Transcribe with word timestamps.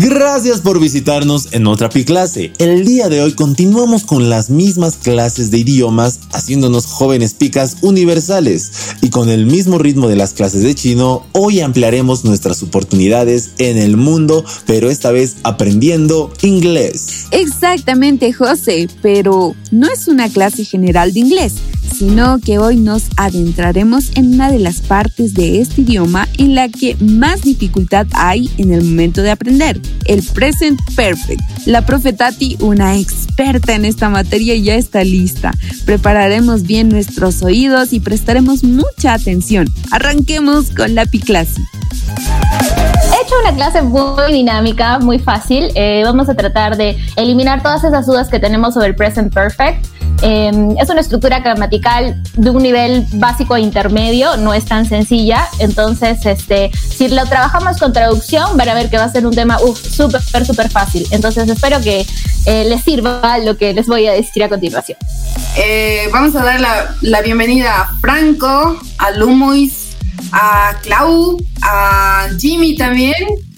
Gracias 0.00 0.62
por 0.62 0.80
visitarnos 0.80 1.52
en 1.52 1.66
otra 1.66 1.90
Pi 1.90 2.06
clase. 2.06 2.50
El 2.56 2.86
día 2.86 3.10
de 3.10 3.20
hoy 3.20 3.34
continuamos 3.34 4.04
con 4.04 4.30
las 4.30 4.48
mismas 4.48 4.96
clases 4.96 5.50
de 5.50 5.58
idiomas, 5.58 6.20
haciéndonos 6.32 6.86
jóvenes 6.86 7.34
picas 7.34 7.76
universales. 7.82 8.72
Y 9.02 9.10
con 9.10 9.28
el 9.28 9.44
mismo 9.44 9.76
ritmo 9.76 10.08
de 10.08 10.16
las 10.16 10.32
clases 10.32 10.62
de 10.62 10.74
chino, 10.74 11.26
hoy 11.32 11.60
ampliaremos 11.60 12.24
nuestras 12.24 12.62
oportunidades 12.62 13.50
en 13.58 13.76
el 13.76 13.98
mundo, 13.98 14.46
pero 14.64 14.88
esta 14.88 15.10
vez 15.10 15.36
aprendiendo 15.42 16.32
inglés. 16.40 17.26
Exactamente, 17.30 18.32
José, 18.32 18.88
pero 19.02 19.54
no 19.70 19.92
es 19.92 20.08
una 20.08 20.30
clase 20.30 20.64
general 20.64 21.12
de 21.12 21.20
inglés 21.20 21.52
sino 21.92 22.40
que 22.40 22.58
hoy 22.58 22.76
nos 22.76 23.04
adentraremos 23.16 24.10
en 24.16 24.34
una 24.34 24.50
de 24.50 24.58
las 24.58 24.80
partes 24.80 25.34
de 25.34 25.60
este 25.60 25.82
idioma 25.82 26.26
en 26.38 26.54
la 26.54 26.68
que 26.68 26.96
más 26.96 27.42
dificultad 27.42 28.06
hay 28.12 28.50
en 28.56 28.72
el 28.72 28.82
momento 28.82 29.22
de 29.22 29.30
aprender, 29.30 29.80
el 30.06 30.22
present 30.22 30.80
perfect. 30.94 31.40
La 31.66 31.84
profetati, 31.84 32.56
una 32.60 32.96
experta 32.96 33.74
en 33.74 33.84
esta 33.84 34.08
materia, 34.08 34.56
ya 34.56 34.74
está 34.74 35.04
lista. 35.04 35.52
Prepararemos 35.84 36.62
bien 36.62 36.88
nuestros 36.88 37.42
oídos 37.42 37.92
y 37.92 38.00
prestaremos 38.00 38.64
mucha 38.64 39.14
atención. 39.14 39.68
Arranquemos 39.90 40.70
con 40.70 40.94
la 40.94 41.06
Piclasi. 41.06 41.62
He 43.12 43.26
hecho 43.26 43.34
una 43.42 43.54
clase 43.54 43.82
muy 43.82 44.32
dinámica, 44.32 44.98
muy 44.98 45.18
fácil. 45.18 45.70
Eh, 45.74 46.02
vamos 46.04 46.28
a 46.28 46.34
tratar 46.34 46.76
de 46.76 46.96
eliminar 47.16 47.62
todas 47.62 47.84
esas 47.84 48.06
dudas 48.06 48.28
que 48.28 48.38
tenemos 48.38 48.74
sobre 48.74 48.88
el 48.88 48.94
present 48.96 49.32
perfect 49.32 49.86
Em, 50.20 50.76
es 50.78 50.88
una 50.88 51.00
estructura 51.00 51.40
gramatical 51.40 52.22
de 52.36 52.50
un 52.50 52.62
nivel 52.62 53.06
básico 53.14 53.56
e 53.56 53.60
intermedio, 53.60 54.36
no 54.36 54.54
es 54.54 54.64
tan 54.64 54.86
sencilla. 54.86 55.48
Entonces, 55.58 56.24
este, 56.26 56.70
si 56.74 57.08
lo 57.08 57.24
trabajamos 57.26 57.78
con 57.78 57.92
traducción, 57.92 58.56
van 58.56 58.68
a 58.68 58.74
ver 58.74 58.90
que 58.90 58.98
va 58.98 59.04
a 59.04 59.12
ser 59.12 59.26
un 59.26 59.34
tema 59.34 59.58
súper, 59.58 60.46
súper 60.46 60.70
fácil. 60.70 61.06
Entonces, 61.10 61.48
espero 61.48 61.80
que 61.80 62.06
eh, 62.46 62.64
les 62.68 62.82
sirva 62.82 63.38
lo 63.38 63.56
que 63.56 63.72
les 63.72 63.86
voy 63.86 64.06
a 64.06 64.12
decir 64.12 64.44
a 64.44 64.48
continuación. 64.48 64.98
Eh, 65.56 66.08
vamos 66.12 66.34
a 66.36 66.44
dar 66.44 66.60
la, 66.60 66.94
la, 67.00 67.22
bienvenida 67.22 67.80
a 67.80 67.94
Franco, 68.00 68.78
a 68.98 69.10
Lumuis, 69.12 69.96
a 70.32 70.74
Clau, 70.82 71.38
a 71.62 72.28
Jimmy 72.38 72.76
también 72.76 73.14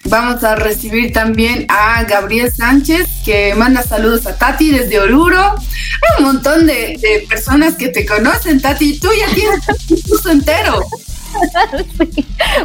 Vamos 0.06 0.44
a 0.44 0.54
recibir 0.54 1.12
también 1.12 1.66
a 1.68 2.04
Gabriel 2.04 2.52
Sánchez, 2.52 3.08
que 3.24 3.54
manda 3.54 3.82
saludos 3.82 4.26
a 4.26 4.36
Tati 4.36 4.70
desde 4.70 5.00
Oruro. 5.00 5.40
Hay 5.40 6.18
un 6.18 6.24
montón 6.24 6.66
de, 6.66 7.26
personas 7.28 7.74
que 7.76 7.88
te 7.88 8.04
conocen, 8.04 8.60
Tati. 8.60 8.98
Tú 9.00 9.08
ya 9.18 9.34
tienes 9.34 9.60
un 9.90 10.00
curso 10.02 10.30
entero. 10.30 10.80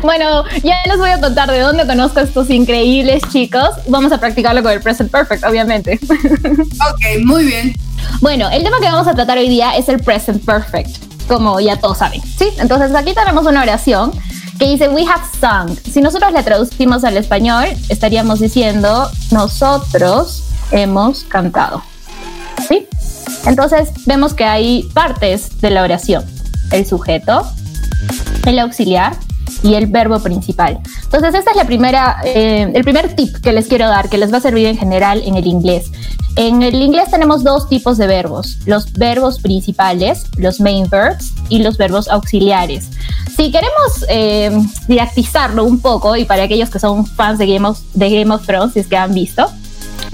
Bueno, 0.03 0.43
ya 0.63 0.75
les 0.85 0.97
voy 0.97 1.09
a 1.09 1.19
contar 1.19 1.49
de 1.49 1.59
dónde 1.59 1.87
conozco 1.87 2.19
a 2.19 2.23
estos 2.23 2.49
increíbles 2.51 3.23
chicos. 3.31 3.69
Vamos 3.87 4.11
a 4.11 4.19
practicarlo 4.19 4.61
con 4.61 4.71
el 4.71 4.81
Present 4.81 5.09
Perfect, 5.09 5.43
obviamente. 5.43 5.99
Ok, 6.09 7.23
muy 7.25 7.45
bien. 7.45 7.75
Bueno, 8.21 8.49
el 8.51 8.63
tema 8.63 8.79
que 8.79 8.85
vamos 8.85 9.07
a 9.07 9.15
tratar 9.15 9.37
hoy 9.37 9.49
día 9.49 9.75
es 9.75 9.89
el 9.89 9.99
Present 9.99 10.45
Perfect, 10.45 11.27
como 11.27 11.59
ya 11.59 11.77
todos 11.77 11.97
saben. 11.97 12.21
¿sí? 12.37 12.49
Entonces 12.59 12.93
aquí 12.95 13.13
tenemos 13.13 13.45
una 13.47 13.63
oración 13.63 14.11
que 14.59 14.67
dice 14.67 14.89
we 14.89 15.05
have 15.05 15.23
sung. 15.39 15.75
Si 15.89 16.01
nosotros 16.01 16.33
la 16.33 16.43
traducimos 16.43 17.03
al 17.03 17.17
español, 17.17 17.65
estaríamos 17.87 18.39
diciendo 18.39 19.09
nosotros 19.31 20.43
hemos 20.71 21.23
cantado. 21.23 21.81
¿Sí? 22.67 22.87
Entonces 23.45 23.89
vemos 24.05 24.33
que 24.33 24.43
hay 24.43 24.83
partes 24.93 25.61
de 25.61 25.69
la 25.71 25.81
oración. 25.81 26.25
El 26.71 26.85
sujeto, 26.85 27.47
el 28.45 28.59
auxiliar 28.59 29.15
y 29.63 29.75
el 29.75 29.87
verbo 29.87 30.19
principal. 30.19 30.79
Entonces, 31.03 31.33
esta 31.33 31.51
es 31.51 31.57
la 31.57 31.65
primera, 31.65 32.17
eh, 32.23 32.71
el 32.73 32.83
primer 32.83 33.15
tip 33.15 33.35
que 33.37 33.51
les 33.51 33.67
quiero 33.67 33.87
dar, 33.87 34.09
que 34.09 34.17
les 34.17 34.31
va 34.31 34.37
a 34.37 34.41
servir 34.41 34.67
en 34.67 34.77
general 34.77 35.21
en 35.25 35.35
el 35.35 35.47
inglés. 35.47 35.91
En 36.39 36.63
el 36.63 36.75
inglés 36.75 37.11
tenemos 37.11 37.43
dos 37.43 37.67
tipos 37.67 37.97
de 37.97 38.07
verbos, 38.07 38.59
los 38.65 38.93
verbos 38.93 39.41
principales, 39.41 40.23
los 40.37 40.61
main 40.61 40.89
verbs, 40.89 41.33
y 41.49 41.59
los 41.59 41.77
verbos 41.77 42.07
auxiliares. 42.07 42.91
Si 43.35 43.51
queremos 43.51 44.05
eh, 44.07 44.49
didactizarlo 44.87 45.65
un 45.65 45.81
poco, 45.81 46.15
y 46.15 46.23
para 46.23 46.43
aquellos 46.43 46.69
que 46.69 46.79
son 46.79 47.05
fans 47.05 47.39
de 47.39 47.45
Game, 47.45 47.67
of, 47.67 47.81
de 47.93 48.09
Game 48.09 48.33
of 48.33 48.45
Thrones, 48.45 48.71
si 48.71 48.79
es 48.79 48.87
que 48.87 48.95
han 48.95 49.13
visto, 49.13 49.51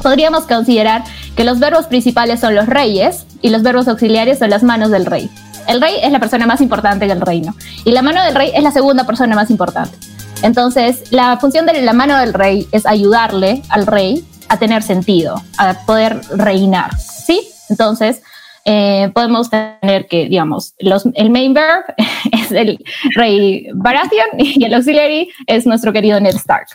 podríamos 0.01 0.45
considerar 0.45 1.03
que 1.35 1.43
los 1.43 1.59
verbos 1.59 1.85
principales 1.85 2.39
son 2.39 2.55
los 2.55 2.65
reyes 2.65 3.27
y 3.43 3.49
los 3.51 3.61
verbos 3.61 3.87
auxiliares 3.87 4.39
son 4.39 4.49
las 4.49 4.63
manos 4.63 4.89
del 4.89 5.05
rey. 5.05 5.29
El 5.67 5.79
rey 5.79 5.93
es 6.01 6.11
la 6.11 6.19
persona 6.19 6.47
más 6.47 6.59
importante 6.59 7.05
del 7.05 7.21
reino 7.21 7.55
y 7.83 7.91
la 7.91 8.01
mano 8.01 8.23
del 8.23 8.33
rey 8.33 8.51
es 8.55 8.63
la 8.63 8.71
segunda 8.71 9.05
persona 9.05 9.35
más 9.35 9.51
importante. 9.51 9.95
Entonces, 10.41 11.03
la 11.11 11.37
función 11.37 11.67
de 11.67 11.79
la 11.83 11.93
mano 11.93 12.17
del 12.17 12.33
rey 12.33 12.67
es 12.71 12.87
ayudarle 12.87 13.61
al 13.69 13.85
rey 13.85 14.25
a 14.49 14.57
tener 14.57 14.83
sentido, 14.83 15.41
a 15.57 15.73
poder 15.85 16.21
reinar, 16.31 16.97
¿sí? 16.97 17.47
Entonces, 17.69 18.21
eh, 18.65 19.11
podemos 19.13 19.49
tener 19.49 20.07
que, 20.07 20.27
digamos, 20.27 20.73
los, 20.79 21.05
el 21.13 21.29
main 21.29 21.53
verb 21.53 21.85
es 22.31 22.51
el 22.51 22.83
rey 23.15 23.67
Baratheon 23.73 24.39
y 24.39 24.63
el 24.63 24.73
auxiliary 24.73 25.29
es 25.47 25.65
nuestro 25.65 25.93
querido 25.93 26.19
Ned 26.19 26.35
Stark. 26.35 26.67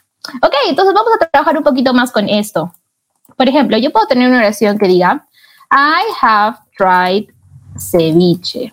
Ok, 0.43 0.55
entonces 0.69 0.95
vamos 0.95 1.13
a 1.15 1.27
trabajar 1.27 1.57
un 1.57 1.65
poquito 1.65 1.93
más 1.93 2.13
con 2.13 2.29
esto. 2.29 2.73
Por 3.37 3.49
ejemplo, 3.49 3.77
yo 3.79 3.91
puedo 3.91 4.07
tener 4.07 4.29
una 4.29 4.39
oración 4.39 4.79
que 4.79 4.87
diga, 4.87 5.27
I 5.73 6.13
have 6.21 6.59
tried 6.77 7.27
ceviche. 7.79 8.73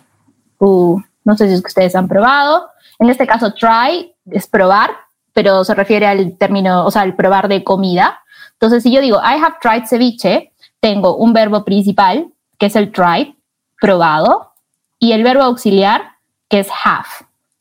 Uh, 0.58 1.00
no 1.24 1.36
sé 1.36 1.48
si 1.48 1.54
es 1.54 1.62
que 1.62 1.68
ustedes 1.68 1.96
han 1.96 2.08
probado. 2.08 2.68
En 2.98 3.10
este 3.10 3.26
caso, 3.26 3.52
try 3.54 4.14
es 4.30 4.46
probar, 4.46 4.90
pero 5.32 5.64
se 5.64 5.74
refiere 5.74 6.06
al 6.06 6.36
término, 6.36 6.84
o 6.84 6.90
sea, 6.90 7.02
al 7.02 7.14
probar 7.16 7.48
de 7.48 7.64
comida. 7.64 8.20
Entonces, 8.60 8.82
si 8.82 8.90
yo 8.90 9.00
digo, 9.00 9.18
I 9.18 9.40
have 9.40 9.56
tried 9.60 9.86
ceviche, 9.86 10.52
tengo 10.80 11.16
un 11.16 11.32
verbo 11.32 11.64
principal, 11.64 12.32
que 12.58 12.66
es 12.66 12.76
el 12.76 12.90
try, 12.90 13.36
probado, 13.80 14.52
y 14.98 15.12
el 15.12 15.22
verbo 15.22 15.44
auxiliar, 15.44 16.16
que 16.48 16.60
es 16.60 16.68
have. 16.84 17.06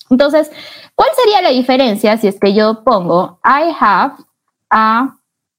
Entonces, 0.10 0.52
¿cuál 0.96 1.10
sería 1.16 1.42
la 1.42 1.50
diferencia 1.50 2.18
si 2.18 2.28
es 2.28 2.40
que 2.40 2.54
yo 2.54 2.84
pongo 2.84 3.40
I 3.44 3.76
have 3.80 4.16
a 4.72 5.16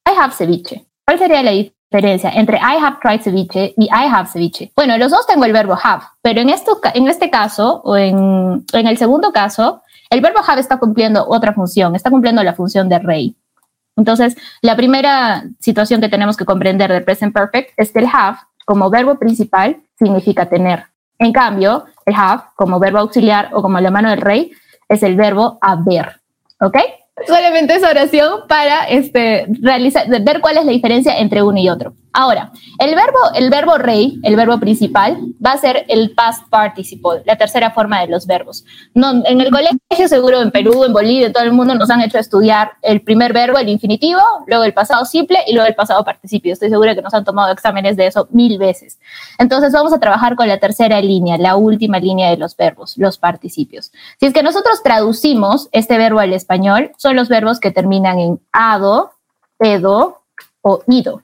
I 0.06 0.18
have 0.18 0.34
ceviche? 0.34 0.86
¿Cuál 1.04 1.18
sería 1.18 1.42
la 1.42 1.52
diferencia 1.52 2.30
entre 2.30 2.56
I 2.58 2.82
have 2.82 2.96
tried 3.00 3.20
ceviche 3.20 3.74
y 3.76 3.84
I 3.84 4.08
have 4.10 4.28
ceviche? 4.28 4.72
Bueno, 4.74 4.98
los 4.98 5.10
dos 5.10 5.26
tengo 5.26 5.44
el 5.44 5.52
verbo 5.52 5.78
have, 5.80 6.02
pero 6.22 6.40
en, 6.40 6.48
esto, 6.48 6.80
en 6.94 7.08
este 7.08 7.30
caso, 7.30 7.80
o 7.84 7.96
en, 7.96 8.64
en 8.72 8.86
el 8.86 8.98
segundo 8.98 9.30
caso, 9.32 9.82
el 10.10 10.20
verbo 10.20 10.40
have 10.46 10.60
está 10.60 10.78
cumpliendo 10.78 11.26
otra 11.28 11.52
función, 11.52 11.94
está 11.94 12.10
cumpliendo 12.10 12.42
la 12.42 12.54
función 12.54 12.88
de 12.88 12.98
rey. 12.98 13.36
Entonces, 13.98 14.36
la 14.62 14.76
primera 14.76 15.44
situación 15.58 16.00
que 16.00 16.08
tenemos 16.08 16.36
que 16.36 16.44
comprender 16.44 16.90
del 16.90 17.04
present 17.04 17.34
perfect 17.34 17.72
es 17.76 17.92
que 17.92 17.98
el 17.98 18.08
have 18.10 18.38
como 18.64 18.88
verbo 18.88 19.18
principal 19.18 19.76
significa 19.98 20.46
tener. 20.46 20.84
En 21.18 21.32
cambio, 21.32 21.84
el 22.06 22.14
have 22.16 22.44
como 22.54 22.78
verbo 22.78 22.98
auxiliar 22.98 23.50
o 23.52 23.60
como 23.60 23.80
la 23.80 23.90
mano 23.90 24.08
del 24.08 24.20
rey 24.20 24.52
es 24.88 25.02
el 25.02 25.16
verbo 25.16 25.58
haber. 25.60 26.20
¿Ok? 26.60 26.76
Solamente 27.26 27.74
esa 27.74 27.90
oración 27.90 28.42
para 28.48 28.84
este, 28.84 29.46
realizar, 29.60 30.08
ver 30.22 30.40
cuál 30.40 30.58
es 30.58 30.64
la 30.64 30.72
diferencia 30.72 31.18
entre 31.18 31.42
uno 31.42 31.58
y 31.58 31.68
otro. 31.68 31.94
Ahora, 32.20 32.50
el 32.80 32.96
verbo, 32.96 33.18
el 33.36 33.48
verbo 33.48 33.78
rey, 33.78 34.18
el 34.24 34.34
verbo 34.34 34.58
principal, 34.58 35.18
va 35.44 35.52
a 35.52 35.56
ser 35.56 35.84
el 35.86 36.16
past 36.16 36.48
participle, 36.48 37.22
la 37.24 37.38
tercera 37.38 37.70
forma 37.70 38.00
de 38.00 38.08
los 38.08 38.26
verbos. 38.26 38.64
No, 38.92 39.24
en 39.24 39.40
el 39.40 39.52
colegio, 39.52 40.08
seguro 40.08 40.42
en 40.42 40.50
Perú, 40.50 40.82
en 40.82 40.92
Bolivia, 40.92 41.28
en 41.28 41.32
todo 41.32 41.44
el 41.44 41.52
mundo 41.52 41.76
nos 41.76 41.90
han 41.90 42.00
hecho 42.00 42.18
estudiar 42.18 42.72
el 42.82 43.02
primer 43.02 43.32
verbo, 43.32 43.56
el 43.56 43.68
infinitivo, 43.68 44.20
luego 44.48 44.64
el 44.64 44.74
pasado 44.74 45.04
simple 45.04 45.38
y 45.46 45.52
luego 45.52 45.68
el 45.68 45.76
pasado 45.76 46.04
participio. 46.04 46.52
Estoy 46.52 46.70
segura 46.70 46.96
que 46.96 47.02
nos 47.02 47.14
han 47.14 47.22
tomado 47.22 47.52
exámenes 47.52 47.96
de 47.96 48.08
eso 48.08 48.26
mil 48.32 48.58
veces. 48.58 48.98
Entonces 49.38 49.70
vamos 49.72 49.92
a 49.92 50.00
trabajar 50.00 50.34
con 50.34 50.48
la 50.48 50.58
tercera 50.58 51.00
línea, 51.00 51.38
la 51.38 51.54
última 51.54 52.00
línea 52.00 52.30
de 52.30 52.36
los 52.36 52.56
verbos, 52.56 52.98
los 52.98 53.16
participios. 53.16 53.92
Si 54.18 54.26
es 54.26 54.32
que 54.32 54.42
nosotros 54.42 54.82
traducimos 54.82 55.68
este 55.70 55.96
verbo 55.96 56.18
al 56.18 56.32
español, 56.32 56.90
son 56.96 57.14
los 57.14 57.28
verbos 57.28 57.60
que 57.60 57.70
terminan 57.70 58.18
en 58.18 58.40
ado, 58.50 59.12
edo 59.60 60.22
o 60.62 60.82
ido. 60.88 61.22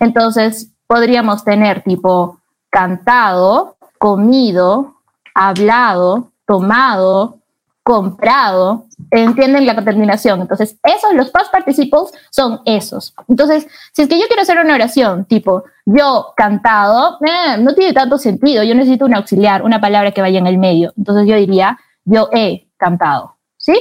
Entonces, 0.00 0.72
podríamos 0.86 1.44
tener 1.44 1.82
tipo 1.82 2.40
cantado, 2.70 3.76
comido, 3.98 4.96
hablado, 5.34 6.32
tomado, 6.46 7.38
comprado. 7.82 8.86
¿Entienden 9.10 9.66
la 9.66 9.82
terminación? 9.84 10.40
Entonces, 10.40 10.78
esos, 10.82 11.14
los 11.14 11.30
past 11.30 11.50
participles 11.50 12.12
son 12.30 12.60
esos. 12.64 13.14
Entonces, 13.28 13.66
si 13.92 14.02
es 14.02 14.08
que 14.08 14.18
yo 14.20 14.26
quiero 14.26 14.42
hacer 14.42 14.58
una 14.58 14.74
oración 14.74 15.24
tipo 15.24 15.64
yo 15.84 16.32
cantado, 16.36 17.18
eh, 17.24 17.56
no 17.58 17.74
tiene 17.74 17.92
tanto 17.92 18.18
sentido. 18.18 18.62
Yo 18.62 18.74
necesito 18.74 19.06
un 19.06 19.14
auxiliar, 19.14 19.62
una 19.62 19.80
palabra 19.80 20.12
que 20.12 20.20
vaya 20.20 20.38
en 20.38 20.46
el 20.46 20.58
medio. 20.58 20.92
Entonces, 20.96 21.26
yo 21.26 21.36
diría 21.36 21.78
yo 22.04 22.28
he 22.32 22.68
cantado. 22.76 23.36
¿Sí? 23.56 23.80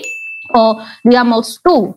O 0.53 0.79
digamos 1.03 1.61
tú, 1.63 1.95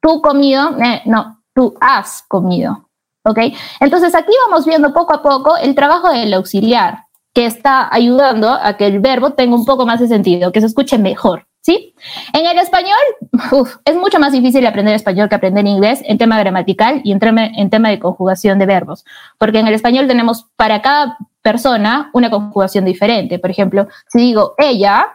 tú 0.00 0.20
comido, 0.20 0.76
eh, 0.78 1.02
no, 1.06 1.42
tú 1.54 1.74
has 1.80 2.22
comido. 2.28 2.83
¿Ok? 3.24 3.38
Entonces 3.80 4.14
aquí 4.14 4.32
vamos 4.46 4.66
viendo 4.66 4.92
poco 4.92 5.14
a 5.14 5.22
poco 5.22 5.56
el 5.56 5.74
trabajo 5.74 6.10
del 6.10 6.34
auxiliar, 6.34 7.04
que 7.32 7.46
está 7.46 7.88
ayudando 7.92 8.50
a 8.50 8.76
que 8.76 8.86
el 8.86 9.00
verbo 9.00 9.30
tenga 9.30 9.56
un 9.56 9.64
poco 9.64 9.86
más 9.86 10.00
de 10.00 10.08
sentido, 10.08 10.52
que 10.52 10.60
se 10.60 10.66
escuche 10.66 10.98
mejor. 10.98 11.46
¿Sí? 11.60 11.94
En 12.34 12.44
el 12.44 12.58
español, 12.58 12.98
es 13.86 13.96
mucho 13.96 14.18
más 14.20 14.32
difícil 14.32 14.66
aprender 14.66 14.94
español 14.94 15.30
que 15.30 15.34
aprender 15.34 15.66
inglés 15.66 16.02
en 16.04 16.18
tema 16.18 16.38
gramatical 16.38 17.00
y 17.04 17.12
en 17.12 17.18
tema, 17.18 17.46
en 17.46 17.70
tema 17.70 17.88
de 17.88 17.98
conjugación 17.98 18.58
de 18.58 18.66
verbos, 18.66 19.06
porque 19.38 19.60
en 19.60 19.66
el 19.66 19.72
español 19.72 20.06
tenemos 20.06 20.46
para 20.56 20.82
cada 20.82 21.16
persona 21.40 22.10
una 22.12 22.28
conjugación 22.28 22.84
diferente. 22.84 23.38
Por 23.38 23.50
ejemplo, 23.50 23.88
si 24.08 24.18
digo 24.18 24.54
ella, 24.58 25.06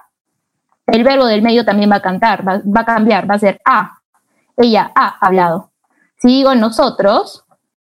el 0.87 1.03
verbo 1.03 1.25
del 1.25 1.43
medio 1.43 1.65
también 1.65 1.91
va 1.91 1.97
a 1.97 2.01
cantar, 2.01 2.47
va, 2.47 2.59
va 2.65 2.81
a 2.81 2.85
cambiar, 2.85 3.29
va 3.29 3.35
a 3.35 3.39
ser 3.39 3.61
a. 3.63 3.99
Ella 4.57 4.91
ha 4.95 5.17
hablado. 5.23 5.69
Si 6.17 6.29
digo 6.29 6.55
nosotros, 6.55 7.45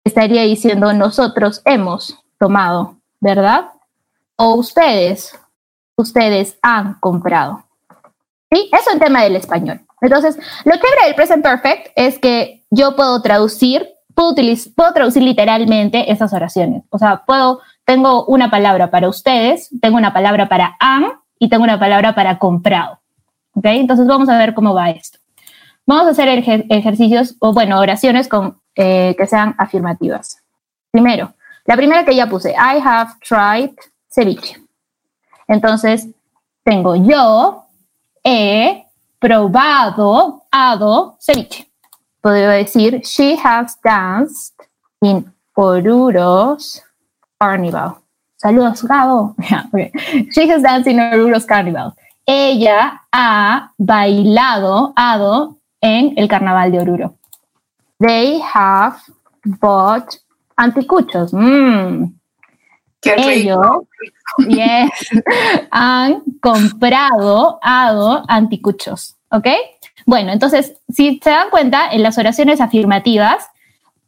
estaría 0.08 0.44
diciendo 0.44 0.94
nosotros 0.94 1.62
hemos 1.66 2.18
tomado, 2.40 2.98
¿verdad? 3.20 3.70
O 4.36 4.56
ustedes, 4.56 5.38
ustedes 5.96 6.58
han 6.62 6.96
comprado. 7.00 7.64
¿Sí? 8.52 8.70
Eso 8.72 8.92
en 8.92 9.00
tema 9.00 9.24
del 9.24 9.36
español. 9.36 9.82
Entonces, 10.02 10.38
lo 10.64 10.76
chévere 10.76 11.06
del 11.06 11.16
present 11.16 11.44
perfect 11.44 11.92
es 11.96 12.20
que 12.20 12.64
yo 12.70 12.96
puedo 12.96 13.22
traducir, 13.22 13.88
puedo, 14.14 14.36
puedo 14.76 14.94
traducir 14.94 15.24
literalmente 15.24 16.12
esas 16.12 16.34
oraciones. 16.34 16.84
O 16.90 16.98
sea, 16.98 17.24
puedo, 17.26 17.62
tengo 17.84 18.26
una 18.26 18.50
palabra 18.50 18.90
para 18.92 19.10
ustedes, 19.10 19.70
tengo 19.82 19.98
una 19.98 20.14
palabra 20.14 20.48
para 20.48 20.78
han 20.80 21.06
y 21.40 21.50
tengo 21.50 21.64
una 21.64 21.80
palabra 21.80 22.16
para 22.16 22.38
comprado. 22.40 23.00
Entonces, 23.64 24.06
vamos 24.06 24.30
a 24.30 24.38
ver 24.38 24.54
cómo 24.54 24.74
va 24.74 24.92
esto. 24.92 25.18
Vamos 25.88 26.06
a 26.08 26.10
hacer 26.12 26.28
ejercicios, 26.70 27.36
o 27.40 27.54
bueno, 27.54 27.80
oraciones 27.80 28.28
con, 28.28 28.60
eh, 28.78 29.16
que 29.18 29.26
sean 29.26 29.56
afirmativas. 29.58 30.38
Primero, 30.92 31.34
la 31.66 31.76
primera 31.76 32.06
que 32.06 32.16
ya 32.16 32.28
puse, 32.28 32.52
I 32.52 32.80
have 32.80 33.14
tried 33.20 33.76
ceviche. 34.08 34.56
Entonces, 35.48 36.08
tengo 36.64 36.96
yo, 36.96 37.66
he 38.24 38.86
probado, 39.20 40.44
ado 40.52 41.18
ceviche. 41.20 41.68
Podría 42.22 42.50
decir, 42.50 43.02
she 43.04 43.36
has 43.44 43.80
danced 43.82 44.56
in 45.02 45.34
Oruro's 45.56 46.84
Carnival. 47.40 47.98
Saludos, 48.38 48.84
Gabo. 48.84 49.36
She 50.32 50.48
has 50.50 50.62
danced 50.62 50.88
in 50.88 51.00
Oruro's 51.00 51.46
Carnival. 51.46 51.96
Ella 52.26 53.02
ha 53.12 53.72
bailado, 53.78 54.94
ado, 54.96 55.58
en 55.82 56.14
el 56.18 56.28
carnaval 56.28 56.72
de 56.72 56.80
Oruro. 56.80 57.16
They 58.00 58.40
have 58.54 58.98
bought 59.44 60.16
anticuchos. 60.58 61.34
Mm. 61.34 62.14
Qué 63.02 63.14
Ellos, 63.18 63.86
yes, 64.48 64.92
han 65.72 66.24
comprado, 66.42 67.60
ado, 67.62 68.24
anticuchos. 68.28 69.16
¿Ok? 69.30 69.48
Bueno, 70.06 70.32
entonces, 70.32 70.74
si 70.90 71.20
se 71.24 71.30
dan 71.30 71.50
cuenta, 71.50 71.92
en 71.92 72.02
las 72.02 72.18
oraciones 72.18 72.60
afirmativas, 72.60 73.46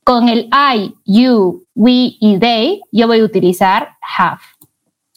con 0.03 0.27
el 0.27 0.49
I, 0.51 0.95
you, 1.05 1.65
we 1.75 2.17
y 2.19 2.39
they, 2.39 2.81
yo 2.91 3.05
voy 3.05 3.19
a 3.19 3.23
utilizar 3.23 3.89
have. 4.17 4.41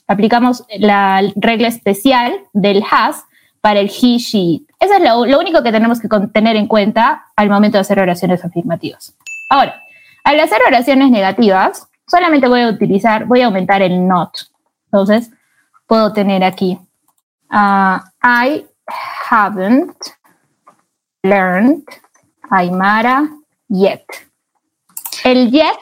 Aplicamos 0.07 0.65
la 0.77 1.23
regla 1.37 1.69
especial 1.69 2.41
del 2.53 2.85
has 2.91 3.25
para 3.63 3.81
el 3.81 3.89
he, 3.89 4.19
she. 4.19 4.67
Eso 4.83 4.95
es 4.95 5.01
lo, 5.01 5.39
único 5.39 5.63
que 5.63 5.71
tenemos 5.71 6.01
que 6.01 6.09
tener 6.33 6.57
en 6.57 6.67
cuenta 6.67 7.27
al 7.37 7.49
momento 7.49 7.79
de 7.79 7.83
hacer 7.83 8.01
oraciones 8.01 8.45
afirmativas. 8.45 9.15
Ahora, 9.49 9.81
al 10.25 10.41
hacer 10.41 10.59
oraciones 10.67 11.09
negativas, 11.13 11.89
solamente 12.05 12.49
voy 12.49 12.63
a 12.63 12.69
utilizar, 12.69 13.27
voy 13.27 13.43
a 13.43 13.47
aumentar 13.47 13.81
el 13.81 14.09
not. 14.09 14.37
Entonces, 14.87 15.31
puedo 15.87 16.13
tener 16.13 16.43
aquí, 16.43 16.81
uh, 17.53 17.99
I 18.25 18.67
haven't 19.31 19.95
learned 21.23 21.85
Aymara 22.51 23.29
yet. 23.69 24.05
El 25.23 25.53
yet 25.53 25.79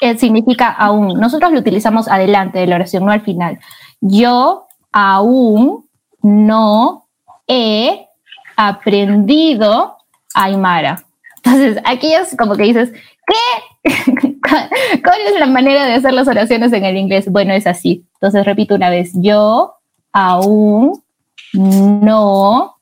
eh, 0.00 0.16
significa 0.16 0.68
aún. 0.70 1.18
Nosotros 1.18 1.50
lo 1.50 1.58
utilizamos 1.58 2.06
adelante 2.06 2.60
de 2.60 2.68
la 2.68 2.76
oración, 2.76 3.04
no 3.04 3.10
al 3.10 3.22
final. 3.22 3.58
Yo 4.00 4.68
aún 4.92 5.88
no 6.22 7.08
he 7.48 8.06
aprendido 8.56 9.96
Aymara. 10.34 11.04
Entonces, 11.36 11.78
aquí 11.84 12.12
es 12.12 12.36
como 12.36 12.56
que 12.56 12.64
dices, 12.64 12.92
¿qué? 13.26 13.90
¿Cuál 15.04 15.20
es 15.26 15.38
la 15.38 15.46
manera 15.46 15.84
de 15.84 15.94
hacer 15.94 16.12
las 16.12 16.28
oraciones 16.28 16.72
en 16.72 16.84
el 16.84 16.96
inglés? 16.96 17.30
Bueno, 17.30 17.52
es 17.52 17.66
así. 17.66 18.04
Entonces, 18.14 18.44
repito 18.44 18.74
una 18.74 18.90
vez, 18.90 19.12
yo 19.14 19.74
aún 20.12 21.02
no 21.52 22.76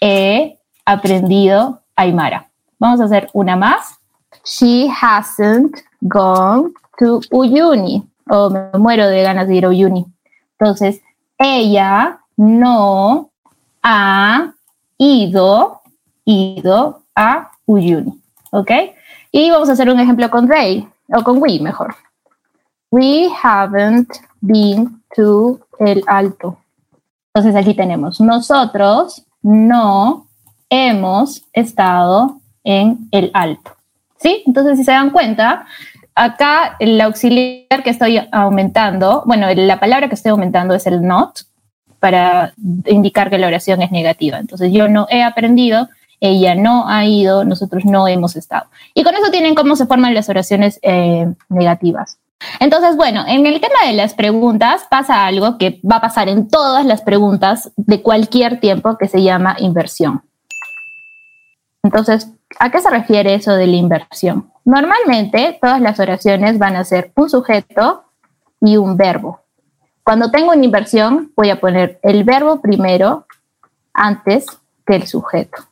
he 0.00 0.58
aprendido 0.84 1.82
Aymara. 1.96 2.50
Vamos 2.78 3.00
a 3.00 3.04
hacer 3.04 3.28
una 3.32 3.56
más. 3.56 3.98
She 4.44 4.88
hasn't 4.88 5.78
gone 6.00 6.72
to 6.98 7.20
Uyuni. 7.30 8.04
Oh, 8.28 8.50
me 8.50 8.78
muero 8.78 9.08
de 9.08 9.22
ganas 9.22 9.48
de 9.48 9.56
ir 9.56 9.64
a 9.64 9.68
Uyuni. 9.68 10.06
Entonces, 10.58 11.00
ella 11.38 12.20
no 12.36 13.30
ha 13.82 14.53
ido, 14.98 15.82
ido 16.24 17.02
a 17.14 17.50
Uyuni. 17.66 18.20
¿Ok? 18.50 18.70
Y 19.32 19.50
vamos 19.50 19.68
a 19.68 19.72
hacer 19.72 19.90
un 19.90 19.98
ejemplo 19.98 20.30
con 20.30 20.48
they, 20.48 20.86
o 21.08 21.22
con 21.22 21.42
we 21.42 21.58
mejor. 21.60 21.94
We 22.90 23.28
haven't 23.42 24.10
been 24.40 25.02
to 25.16 25.60
el 25.80 26.04
alto. 26.06 26.56
Entonces 27.34 27.60
aquí 27.60 27.74
tenemos, 27.74 28.20
nosotros 28.20 29.24
no 29.42 30.28
hemos 30.70 31.42
estado 31.52 32.38
en 32.62 33.08
el 33.10 33.30
alto. 33.34 33.72
¿Sí? 34.18 34.44
Entonces 34.46 34.78
si 34.78 34.84
se 34.84 34.92
dan 34.92 35.10
cuenta, 35.10 35.66
acá 36.14 36.76
el 36.78 37.00
auxiliar 37.00 37.82
que 37.82 37.90
estoy 37.90 38.20
aumentando, 38.30 39.22
bueno, 39.26 39.48
la 39.54 39.80
palabra 39.80 40.08
que 40.08 40.14
estoy 40.14 40.30
aumentando 40.30 40.74
es 40.74 40.86
el 40.86 41.02
not, 41.02 41.40
para 42.04 42.52
indicar 42.84 43.30
que 43.30 43.38
la 43.38 43.46
oración 43.46 43.80
es 43.80 43.90
negativa. 43.90 44.36
Entonces 44.36 44.70
yo 44.70 44.88
no 44.88 45.06
he 45.08 45.22
aprendido, 45.22 45.88
ella 46.20 46.54
no 46.54 46.86
ha 46.86 47.06
ido, 47.06 47.46
nosotros 47.46 47.86
no 47.86 48.06
hemos 48.06 48.36
estado. 48.36 48.66
Y 48.92 49.04
con 49.04 49.14
eso 49.14 49.30
tienen 49.30 49.54
cómo 49.54 49.74
se 49.74 49.86
forman 49.86 50.12
las 50.12 50.28
oraciones 50.28 50.78
eh, 50.82 51.32
negativas. 51.48 52.18
Entonces, 52.60 52.98
bueno, 52.98 53.24
en 53.26 53.46
el 53.46 53.58
tema 53.58 53.86
de 53.86 53.94
las 53.94 54.12
preguntas 54.12 54.82
pasa 54.90 55.24
algo 55.24 55.56
que 55.56 55.80
va 55.90 55.96
a 55.96 56.00
pasar 56.02 56.28
en 56.28 56.46
todas 56.46 56.84
las 56.84 57.00
preguntas 57.00 57.72
de 57.76 58.02
cualquier 58.02 58.60
tiempo 58.60 58.98
que 58.98 59.08
se 59.08 59.22
llama 59.22 59.56
inversión. 59.58 60.20
Entonces, 61.82 62.28
¿a 62.58 62.70
qué 62.70 62.80
se 62.80 62.90
refiere 62.90 63.32
eso 63.32 63.56
de 63.56 63.66
la 63.66 63.76
inversión? 63.76 64.50
Normalmente 64.66 65.58
todas 65.58 65.80
las 65.80 65.98
oraciones 65.98 66.58
van 66.58 66.76
a 66.76 66.84
ser 66.84 67.12
un 67.16 67.30
sujeto 67.30 68.04
y 68.60 68.76
un 68.76 68.94
verbo. 68.98 69.43
Cuando 70.04 70.30
tengo 70.30 70.52
una 70.52 70.64
inversión, 70.64 71.32
voy 71.34 71.48
a 71.48 71.58
poner 71.58 71.98
el 72.02 72.24
verbo 72.24 72.60
primero 72.60 73.26
antes 73.94 74.46
que 74.86 74.96
el 74.96 75.06
sujeto. 75.06 75.62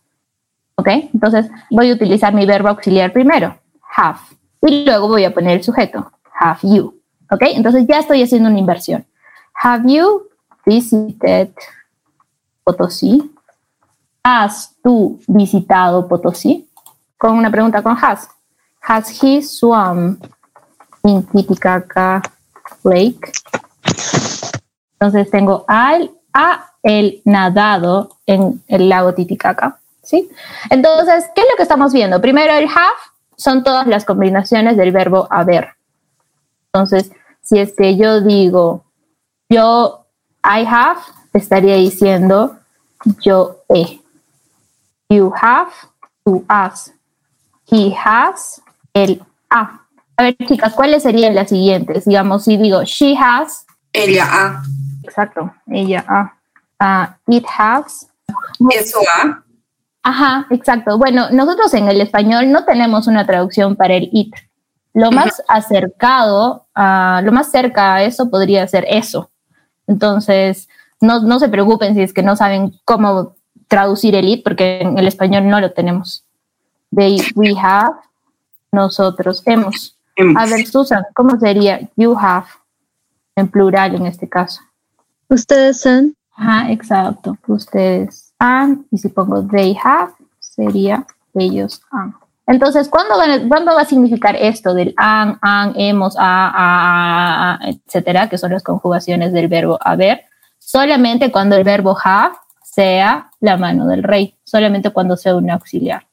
¿Ok? 0.76 0.88
Entonces 0.88 1.50
voy 1.70 1.90
a 1.90 1.94
utilizar 1.94 2.32
mi 2.32 2.46
verbo 2.46 2.68
auxiliar 2.68 3.12
primero, 3.12 3.54
have, 3.94 4.18
y 4.62 4.84
luego 4.84 5.08
voy 5.08 5.24
a 5.24 5.34
poner 5.34 5.58
el 5.58 5.62
sujeto, 5.62 6.10
have 6.40 6.60
you. 6.62 6.98
¿Ok? 7.30 7.42
Entonces 7.42 7.86
ya 7.86 7.98
estoy 7.98 8.22
haciendo 8.22 8.48
una 8.48 8.58
inversión. 8.58 9.04
Have 9.62 9.92
you 9.92 10.28
visited 10.64 11.50
Potosí? 12.64 13.30
¿Has 14.22 14.74
tú 14.82 15.20
visitado 15.26 16.08
Potosí? 16.08 16.68
Con 17.18 17.36
una 17.36 17.50
pregunta 17.50 17.82
con 17.82 17.96
has. 18.00 18.30
Has 18.80 19.22
he 19.22 19.42
swum 19.42 20.16
in 21.04 21.22
Titicaca 21.26 22.22
Lake? 22.82 23.30
Entonces 25.02 25.32
tengo 25.32 25.64
al, 25.66 26.12
a 26.32 26.74
el 26.84 27.22
nadado 27.24 28.18
en 28.24 28.62
el 28.68 28.88
lago 28.88 29.14
Titicaca. 29.14 29.80
¿sí? 30.00 30.30
Entonces, 30.70 31.24
¿qué 31.34 31.40
es 31.40 31.46
lo 31.50 31.56
que 31.56 31.64
estamos 31.64 31.92
viendo? 31.92 32.20
Primero, 32.20 32.52
el 32.54 32.66
have 32.66 33.02
son 33.36 33.64
todas 33.64 33.88
las 33.88 34.04
combinaciones 34.04 34.76
del 34.76 34.92
verbo 34.92 35.26
haber. 35.28 35.70
Entonces, 36.66 37.10
si 37.42 37.58
es 37.58 37.74
que 37.76 37.96
yo 37.96 38.20
digo, 38.20 38.84
yo, 39.48 40.06
I 40.44 40.64
have, 40.70 41.00
estaría 41.32 41.74
diciendo 41.74 42.60
yo 43.24 43.64
he. 43.68 44.00
You 45.08 45.32
have, 45.34 45.72
tú 46.24 46.44
has. 46.46 46.92
He 47.68 47.92
has, 47.92 48.62
el 48.94 49.20
ha. 49.50 49.80
A 50.16 50.22
ver, 50.22 50.36
chicas, 50.46 50.72
¿cuáles 50.74 51.02
serían 51.02 51.34
las 51.34 51.48
siguientes? 51.48 52.04
Digamos, 52.04 52.44
si 52.44 52.56
digo 52.56 52.84
she 52.84 53.16
has. 53.18 53.66
Ella 53.92 54.28
ha. 54.30 54.62
Exacto, 55.02 55.52
ella 55.66 56.04
ha. 56.08 56.36
Uh, 56.80 57.32
it 57.32 57.44
has. 57.46 58.08
Eso 58.70 58.98
ha. 59.14 59.42
Ajá, 60.02 60.46
exacto. 60.50 60.98
Bueno, 60.98 61.28
nosotros 61.30 61.72
en 61.74 61.88
el 61.88 62.00
español 62.00 62.50
no 62.50 62.64
tenemos 62.64 63.06
una 63.06 63.24
traducción 63.24 63.76
para 63.76 63.94
el 63.94 64.08
it. 64.12 64.34
Lo 64.94 65.10
más 65.12 65.42
acercado, 65.48 66.66
a, 66.74 67.22
lo 67.24 67.32
más 67.32 67.50
cerca 67.50 67.94
a 67.94 68.02
eso 68.02 68.28
podría 68.28 68.66
ser 68.66 68.84
eso. 68.88 69.30
Entonces, 69.86 70.68
no, 71.00 71.20
no 71.20 71.38
se 71.38 71.48
preocupen 71.48 71.94
si 71.94 72.02
es 72.02 72.12
que 72.12 72.22
no 72.22 72.36
saben 72.36 72.74
cómo 72.84 73.36
traducir 73.68 74.14
el 74.16 74.28
it 74.28 74.44
porque 74.44 74.80
en 74.80 74.98
el 74.98 75.06
español 75.06 75.48
no 75.48 75.60
lo 75.60 75.72
tenemos. 75.72 76.24
They, 76.94 77.18
we 77.34 77.54
have, 77.58 77.94
nosotros 78.70 79.42
hemos. 79.46 79.96
A 80.36 80.46
ver, 80.46 80.66
Susan, 80.66 81.04
¿cómo 81.14 81.38
sería 81.38 81.88
you 81.96 82.16
have 82.18 82.46
en 83.34 83.48
plural 83.48 83.94
en 83.94 84.06
este 84.06 84.28
caso? 84.28 84.60
Ustedes 85.28 85.84
han. 85.86 86.14
Ajá, 86.34 86.70
exacto. 86.70 87.36
Ustedes 87.46 88.32
han. 88.38 88.86
Y 88.90 88.98
si 88.98 89.08
pongo 89.08 89.46
they 89.46 89.76
have, 89.82 90.12
sería 90.40 91.06
ellos 91.34 91.80
han. 91.90 92.14
Entonces, 92.46 92.88
¿cuándo, 92.88 93.16
va 93.16 93.80
a 93.80 93.84
significar 93.84 94.36
esto 94.36 94.74
del 94.74 94.94
han, 94.96 95.38
han, 95.40 95.74
hemos, 95.76 96.16
a, 96.18 97.54
a, 97.54 97.58
etcétera, 97.68 98.28
que 98.28 98.36
son 98.36 98.50
las 98.50 98.64
conjugaciones 98.64 99.32
del 99.32 99.48
verbo 99.48 99.78
haber? 99.80 100.22
Solamente 100.58 101.30
cuando 101.30 101.56
el 101.56 101.64
verbo 101.64 101.96
have 102.02 102.34
sea 102.62 103.30
la 103.40 103.56
mano 103.56 103.86
del 103.86 104.02
rey, 104.02 104.36
solamente 104.44 104.90
cuando 104.90 105.16
sea 105.16 105.36
un 105.36 105.50
auxiliar. 105.50 106.06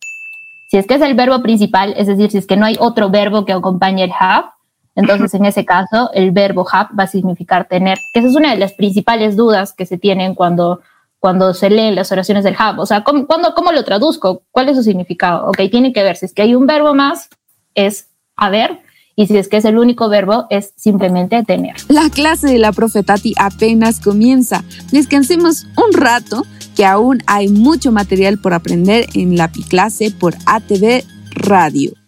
Si 0.70 0.78
es 0.78 0.86
que 0.86 0.96
es 0.96 1.02
el 1.02 1.16
verbo 1.16 1.42
principal, 1.42 1.94
es 1.98 2.08
decir, 2.08 2.30
si 2.30 2.38
es 2.38 2.46
que 2.46 2.58
no 2.58 2.66
hay 2.66 2.76
otro 2.80 3.10
verbo 3.10 3.44
que 3.44 3.54
acompañe 3.54 4.04
el 4.04 4.12
have, 4.18 4.52
entonces 5.00 5.34
en 5.34 5.46
ese 5.46 5.66
caso 5.66 6.12
el 6.14 6.32
verbo 6.32 6.66
have 6.72 6.90
va 6.98 7.04
a 7.04 7.08
significar 7.08 7.68
tener, 7.68 7.98
que 8.14 8.20
esa 8.20 8.30
es 8.30 8.36
una 8.36 8.52
de 8.52 8.58
las 8.58 8.74
principales 8.74 9.36
dudas 9.36 9.74
que 9.74 9.86
se 9.86 9.98
tienen 9.98 10.36
cuando 10.36 10.82
cuando 11.20 11.54
se 11.54 11.70
leen 11.70 11.96
las 11.96 12.12
oraciones 12.12 12.44
del 12.44 12.56
hub. 12.56 12.80
O 12.80 12.86
sea, 12.86 13.04
¿cómo, 13.04 13.28
¿cómo 13.28 13.72
lo 13.72 13.84
traduzco? 13.84 14.44
¿Cuál 14.52 14.70
es 14.70 14.78
su 14.78 14.84
significado? 14.84 15.48
Ok, 15.48 15.58
tiene 15.70 15.92
que 15.92 16.02
ver 16.02 16.16
si 16.16 16.26
es 16.26 16.34
que 16.34 16.44
hay 16.44 16.56
un 16.56 16.66
verbo 16.66 16.94
más, 16.96 17.30
es 17.76 18.08
haber, 18.38 18.80
y 19.16 19.28
si 19.28 19.38
es 19.38 19.50
que 19.50 19.58
es 19.58 19.66
el 19.66 19.78
único 19.78 20.08
verbo, 20.08 20.48
es 20.50 20.72
simplemente 20.78 21.44
tener. 21.44 21.76
La 21.90 22.10
clase 22.10 22.48
de 22.48 22.58
la 22.58 22.72
profetati 22.72 23.34
apenas 23.38 24.00
comienza. 24.00 24.64
Descansemos 24.94 25.68
un 25.76 25.92
rato, 25.92 26.46
que 26.78 26.86
aún 26.86 27.22
hay 27.28 27.50
mucho 27.50 27.92
material 27.92 28.38
por 28.38 28.54
aprender 28.54 29.08
en 29.14 29.36
la 29.36 29.52
Piclase 29.52 30.12
por 30.12 30.36
ATV 30.46 31.04
Radio. 31.32 31.99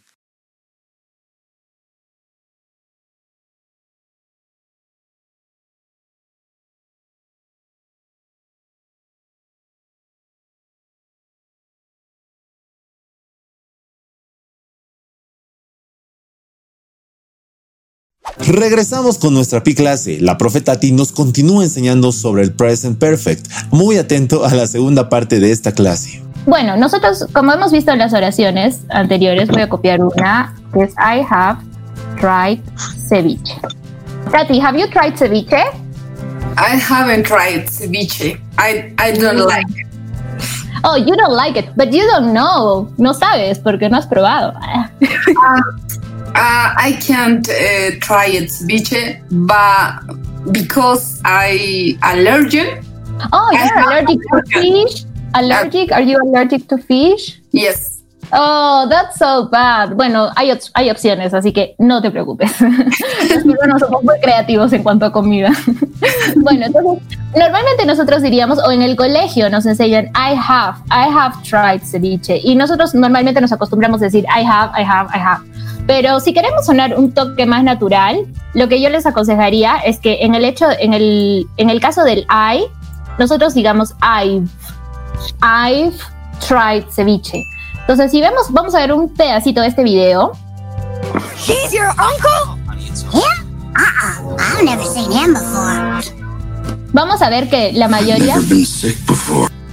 Regresamos 18.48 19.18
con 19.18 19.34
nuestra 19.34 19.64
Pi 19.64 19.76
clase. 19.76 20.20
La 20.20 20.38
profeta 20.38 20.80
T 20.80 20.92
nos 20.92 21.12
continúa 21.12 21.64
enseñando 21.64 22.12
sobre 22.12 22.44
el 22.44 22.54
present 22.54 22.98
perfect. 22.98 23.48
Muy 23.72 23.98
atento 23.98 24.46
a 24.46 24.54
la 24.54 24.68
segunda 24.68 25.10
parte 25.10 25.40
de 25.40 25.52
esta 25.52 25.72
clase. 25.72 26.24
Bueno, 26.46 26.76
nosotros, 26.76 27.28
como 27.34 27.54
hemos 27.54 27.72
visto 27.72 27.92
en 27.92 28.00
las 28.00 28.14
oraciones 28.14 28.82
anteriores, 28.90 29.48
voy 29.48 29.62
a 29.62 29.70
copiar 29.70 30.02
una 30.02 30.56
que 30.74 30.84
es 30.84 30.94
I 30.94 31.24
have 31.30 31.60
tried 32.20 32.60
ceviche. 33.08 33.54
Tati, 34.32 34.60
have 34.60 34.80
you 34.80 34.88
tried 34.90 35.16
ceviche? 35.16 35.64
I 36.58 36.78
haven't 36.78 37.26
tried 37.26 37.70
ceviche. 37.70 38.40
I, 38.58 38.94
I 38.98 39.18
don't 39.18 39.46
like 39.46 39.70
it. 39.70 39.88
Oh, 40.84 40.98
you 40.98 41.16
don't 41.16 41.36
like 41.36 41.60
it, 41.60 41.70
but 41.76 41.92
you 41.92 42.08
don't 42.08 42.34
know. 42.34 42.92
No 42.98 43.14
sabes 43.14 43.60
porque 43.60 43.88
no 43.88 43.98
has 43.98 44.08
probado. 44.08 44.54
uh, 44.60 44.88
Uh, 46.34 46.74
I 46.78 46.98
can't 47.02 47.48
uh, 47.48 48.00
try 48.00 48.28
it 48.28 48.50
ceviche, 48.50 49.20
but 49.32 50.00
because 50.52 51.22
I 51.26 51.98
allergic. 52.04 52.84
Oh, 53.34 53.50
you're 53.52 53.80
allergic 53.80 54.20
to 54.32 54.42
fish. 54.48 55.06
Allergic? 55.36 55.92
Are 55.92 56.02
you 56.02 56.18
allergic 56.24 56.68
to 56.70 56.78
fish? 56.78 57.40
Yes. 57.52 58.02
Oh, 58.34 58.88
that's 58.90 59.18
so 59.18 59.50
bad. 59.50 59.96
Bueno, 59.96 60.30
hay, 60.36 60.52
hay 60.74 60.90
opciones, 60.90 61.34
así 61.34 61.52
que 61.52 61.76
no 61.78 62.02
te 62.02 62.12
preocupes. 62.12 62.52
Los 62.62 63.82
somos 63.82 64.04
muy 64.04 64.20
creativos 64.22 64.72
en 64.74 64.84
cuanto 64.84 65.06
a 65.06 65.12
comida. 65.12 65.52
bueno, 66.38 66.66
entonces, 66.66 67.04
normalmente 67.36 67.86
nosotros 67.86 68.22
diríamos, 68.22 68.60
o 68.60 68.72
en 68.72 68.82
el 68.82 68.96
colegio 68.96 69.50
nos 69.50 69.66
enseñan, 69.66 70.06
I 70.16 70.34
have, 70.36 70.78
I 70.90 71.12
have 71.14 71.36
tried 71.44 71.82
ceviche. 71.84 72.40
Y 72.42 72.56
nosotros 72.56 72.96
normalmente 72.96 73.42
nos 73.42 73.52
acostumbramos 73.52 74.02
a 74.02 74.06
decir, 74.06 74.24
I 74.26 74.46
have, 74.46 74.72
I 74.82 74.86
have, 74.86 75.10
I 75.14 75.20
have. 75.20 75.51
Pero 75.88 76.20
si 76.20 76.34
queremos 76.34 76.66
sonar 76.66 76.98
un 76.98 77.12
toque 77.14 77.46
más 77.46 77.64
natural, 77.64 78.26
lo 78.54 78.68
que 78.68 78.82
yo 78.82 78.90
les 78.90 79.06
aconsejaría 79.06 79.78
es 79.78 80.00
que 80.00 80.20
en 80.22 80.36
el 80.36 80.46
hecho, 80.46 80.68
en 80.80 80.94
el, 80.94 81.48
en 81.58 81.70
el 81.70 81.80
caso 81.80 82.04
del 82.04 82.26
I, 82.30 82.66
nosotros 83.18 83.54
digamos 83.54 83.94
I've, 84.02 84.48
I've 85.42 85.98
tried 86.48 86.86
ceviche. 86.90 87.44
Entonces, 87.82 88.12
si 88.12 88.22
vemos, 88.22 88.52
vamos 88.52 88.76
a 88.76 88.80
ver 88.80 88.94
un 88.94 89.14
pedacito 89.14 89.62
de 89.62 89.68
este 89.68 89.84
video. 89.84 90.34
He's 91.36 91.74
your 91.74 91.90
uncle? 91.98 92.58
Yeah? 93.12 93.22
Uh-uh. 93.76 94.38
I've 94.38 94.64
never 94.64 94.84
seen 94.86 95.12
him 95.12 95.34
before. 95.34 96.02
Vamos 96.94 97.22
a 97.22 97.30
ver 97.30 97.50
que 97.50 97.72
la 97.74 97.88
mayoría 97.88 98.36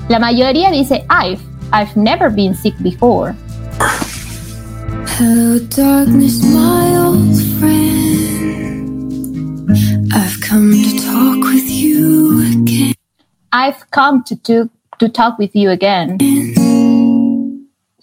La 0.08 0.18
mayoría 0.18 0.70
dice 0.70 1.04
I've 1.10 1.40
I've 1.72 1.94
never 1.96 2.30
been 2.30 2.54
sick 2.54 2.74
before. 2.78 3.34
Hello 5.18 5.58
darkness 5.58 6.44
my 6.44 6.94
old 6.94 7.42
friend. 7.58 8.86
I've 10.14 10.40
come 10.40 10.70
to 10.70 10.98
talk 11.02 11.42
with 11.42 11.68
you 11.68 12.46
again. 12.62 12.94
I've 13.50 13.90
come 13.90 14.22
to 14.22 14.36
to, 14.36 14.70
to 15.00 15.08
talk 15.08 15.36
with 15.36 15.56
you 15.56 15.70
again. 15.70 16.18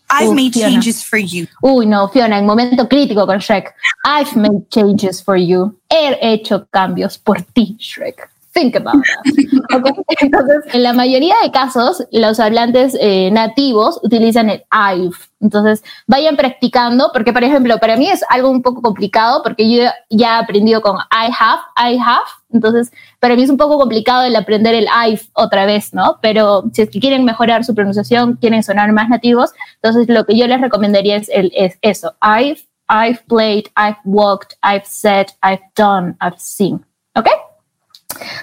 I've 0.10 0.27
oh, 0.27 0.34
made 0.34 0.55
Fiona. 0.55 0.72
changes 0.72 1.03
for 1.03 1.15
you. 1.15 1.48
Uy, 1.63 1.88
no, 1.88 2.10
Fiona, 2.10 2.38
en 2.38 2.45
momento 2.45 2.86
crítico 2.89 3.25
con 3.25 3.39
Shrek. 3.39 3.74
I've 4.03 4.36
made 4.36 4.69
changes 4.69 5.22
for 5.22 5.38
you. 5.38 5.74
He 5.89 6.17
hecho 6.22 6.67
cambios 6.74 7.17
por 7.17 7.38
ti, 7.55 7.77
Shrek. 7.79 8.29
Think 8.56 8.78
about 8.78 8.94
that. 9.04 9.34
Okay. 9.76 9.92
Entonces, 10.22 10.74
en 10.74 10.84
la 10.84 10.94
mayoría 10.94 11.36
de 11.44 11.52
casos, 11.52 12.06
los 12.12 12.40
hablantes 12.40 12.96
eh, 13.02 13.30
nativos 13.32 14.00
utilizan 14.04 14.50
el 14.50 14.64
I've. 14.72 15.18
Entonces, 15.42 15.84
vayan 16.08 16.38
practicando, 16.38 17.10
porque, 17.12 17.34
por 17.34 17.44
ejemplo, 17.44 17.78
para 17.80 17.98
mí 17.98 18.08
es 18.08 18.24
algo 18.30 18.50
un 18.50 18.62
poco 18.62 18.82
complicado, 18.82 19.42
porque 19.44 19.70
yo 19.70 19.90
ya 20.10 20.38
he 20.38 20.44
aprendido 20.44 20.82
con 20.82 20.96
I 20.96 21.32
have, 21.38 21.62
I 21.76 21.98
have. 21.98 22.26
Entonces, 22.54 22.94
para 23.20 23.36
mí 23.36 23.44
es 23.44 23.50
un 23.50 23.58
poco 23.58 23.78
complicado 23.78 24.24
el 24.24 24.36
aprender 24.36 24.74
el 24.74 24.86
I've 24.86 25.24
otra 25.34 25.66
vez, 25.66 25.94
¿no? 25.94 26.20
Pero 26.22 26.64
si 26.72 26.84
es 26.84 26.90
que 26.90 27.02
quieren 27.02 27.26
mejorar 27.26 27.66
su 27.66 27.76
pronunciación, 27.76 28.36
quieren 28.36 28.64
sonar 28.64 28.94
más 28.94 29.10
nativos, 29.10 29.52
entonces 29.82 30.08
lo 30.08 30.26
que 30.26 30.38
yo 30.38 30.48
les 30.48 30.62
recomendaría 30.62 31.18
es, 31.18 31.28
el, 31.30 31.52
es 31.56 31.78
eso. 31.82 32.14
I've, 32.22 32.62
I've 32.88 33.20
played, 33.28 33.66
I've 33.76 33.98
walked, 34.06 34.56
I've 34.64 34.86
said, 34.86 35.28
I've 35.44 35.64
done, 35.76 36.16
I've 36.22 36.40
seen. 36.40 36.86
¿Ok? 37.16 37.28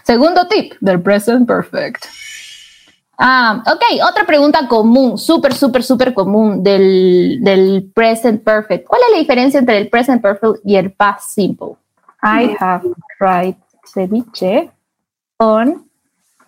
Segundo 0.03 0.47
tip 0.49 0.75
del 0.81 1.01
present 1.01 1.47
perfect. 1.47 2.07
Ah, 3.19 3.63
ok, 3.67 4.03
otra 4.09 4.25
pregunta 4.25 4.67
común, 4.67 5.17
súper, 5.17 5.55
súper, 5.55 5.83
súper 5.85 6.13
común 6.13 6.63
del, 6.63 7.39
del 7.41 7.91
present 7.95 8.43
perfect. 8.43 8.87
¿Cuál 8.89 9.03
es 9.07 9.13
la 9.13 9.19
diferencia 9.19 9.61
entre 9.61 9.79
el 9.79 9.89
present 9.89 10.21
perfect 10.21 10.61
y 10.65 10.77
el 10.77 10.93
past 10.93 11.31
simple? 11.31 11.77
I 12.23 12.57
have 12.59 12.83
tried 13.19 13.57
ceviche 13.85 14.71
on 15.39 15.89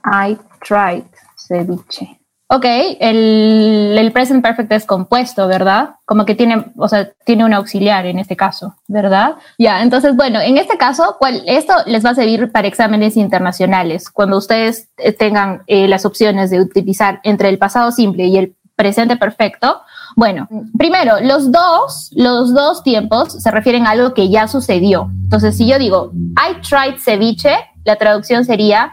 I 0.05 0.37
tried 0.61 1.07
ceviche. 1.37 2.19
Ok, 2.47 2.67
el, 3.01 3.97
el, 3.99 4.13
present 4.13 4.43
perfect 4.43 4.71
es 4.73 4.85
compuesto, 4.85 5.49
¿verdad? 5.49 5.95
Como 6.05 6.27
que 6.27 6.35
tiene, 6.35 6.67
o 6.77 6.89
sea, 6.89 7.11
tiene 7.25 7.45
un 7.45 7.55
auxiliar 7.55 8.05
en 8.05 8.19
este 8.19 8.37
caso, 8.37 8.77
¿verdad? 8.87 9.37
Ya, 9.59 9.83
entonces, 9.83 10.15
bueno, 10.15 10.41
en 10.41 10.59
este 10.59 10.77
caso, 10.77 11.17
¿cuál, 11.19 11.43
esto 11.47 11.73
les 11.87 12.05
va 12.05 12.11
a 12.11 12.15
servir 12.15 12.53
para 12.53 12.69
exámenes 12.69 13.17
internacionales. 13.17 14.11
Cuando 14.11 14.37
ustedes 14.37 14.91
eh, 14.99 15.13
tengan 15.13 15.63
eh, 15.67 15.89
las 15.89 16.05
opciones 16.05 16.51
de 16.51 16.61
utilizar 16.61 17.21
entre 17.25 17.49
el 17.49 17.57
pasado 17.57 17.91
simple 17.93 18.27
y 18.27 18.37
el 18.37 18.55
presente 18.77 19.17
perfecto, 19.17 19.81
bueno, 20.15 20.47
primero, 20.77 21.17
los 21.23 21.51
dos, 21.51 22.11
los 22.15 22.53
dos 22.53 22.83
tiempos 22.83 23.33
se 23.43 23.51
refieren 23.51 23.87
a 23.87 23.91
algo 23.91 24.13
que 24.13 24.29
ya 24.29 24.49
sucedió. 24.49 25.11
Entonces, 25.25 25.57
si 25.57 25.67
yo 25.67 25.79
digo, 25.79 26.13
I 26.37 26.61
tried 26.61 27.01
ceviche, 27.01 27.57
la 27.85 27.97
traducción 27.97 28.45
sería, 28.45 28.93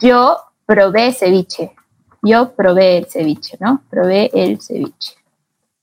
yo 0.00 0.38
probé 0.64 1.12
ceviche. 1.12 1.72
Yo 2.24 2.52
probé 2.54 2.98
el 2.98 3.06
ceviche, 3.06 3.56
¿no? 3.60 3.82
Probé 3.90 4.30
el 4.32 4.60
ceviche. 4.60 5.14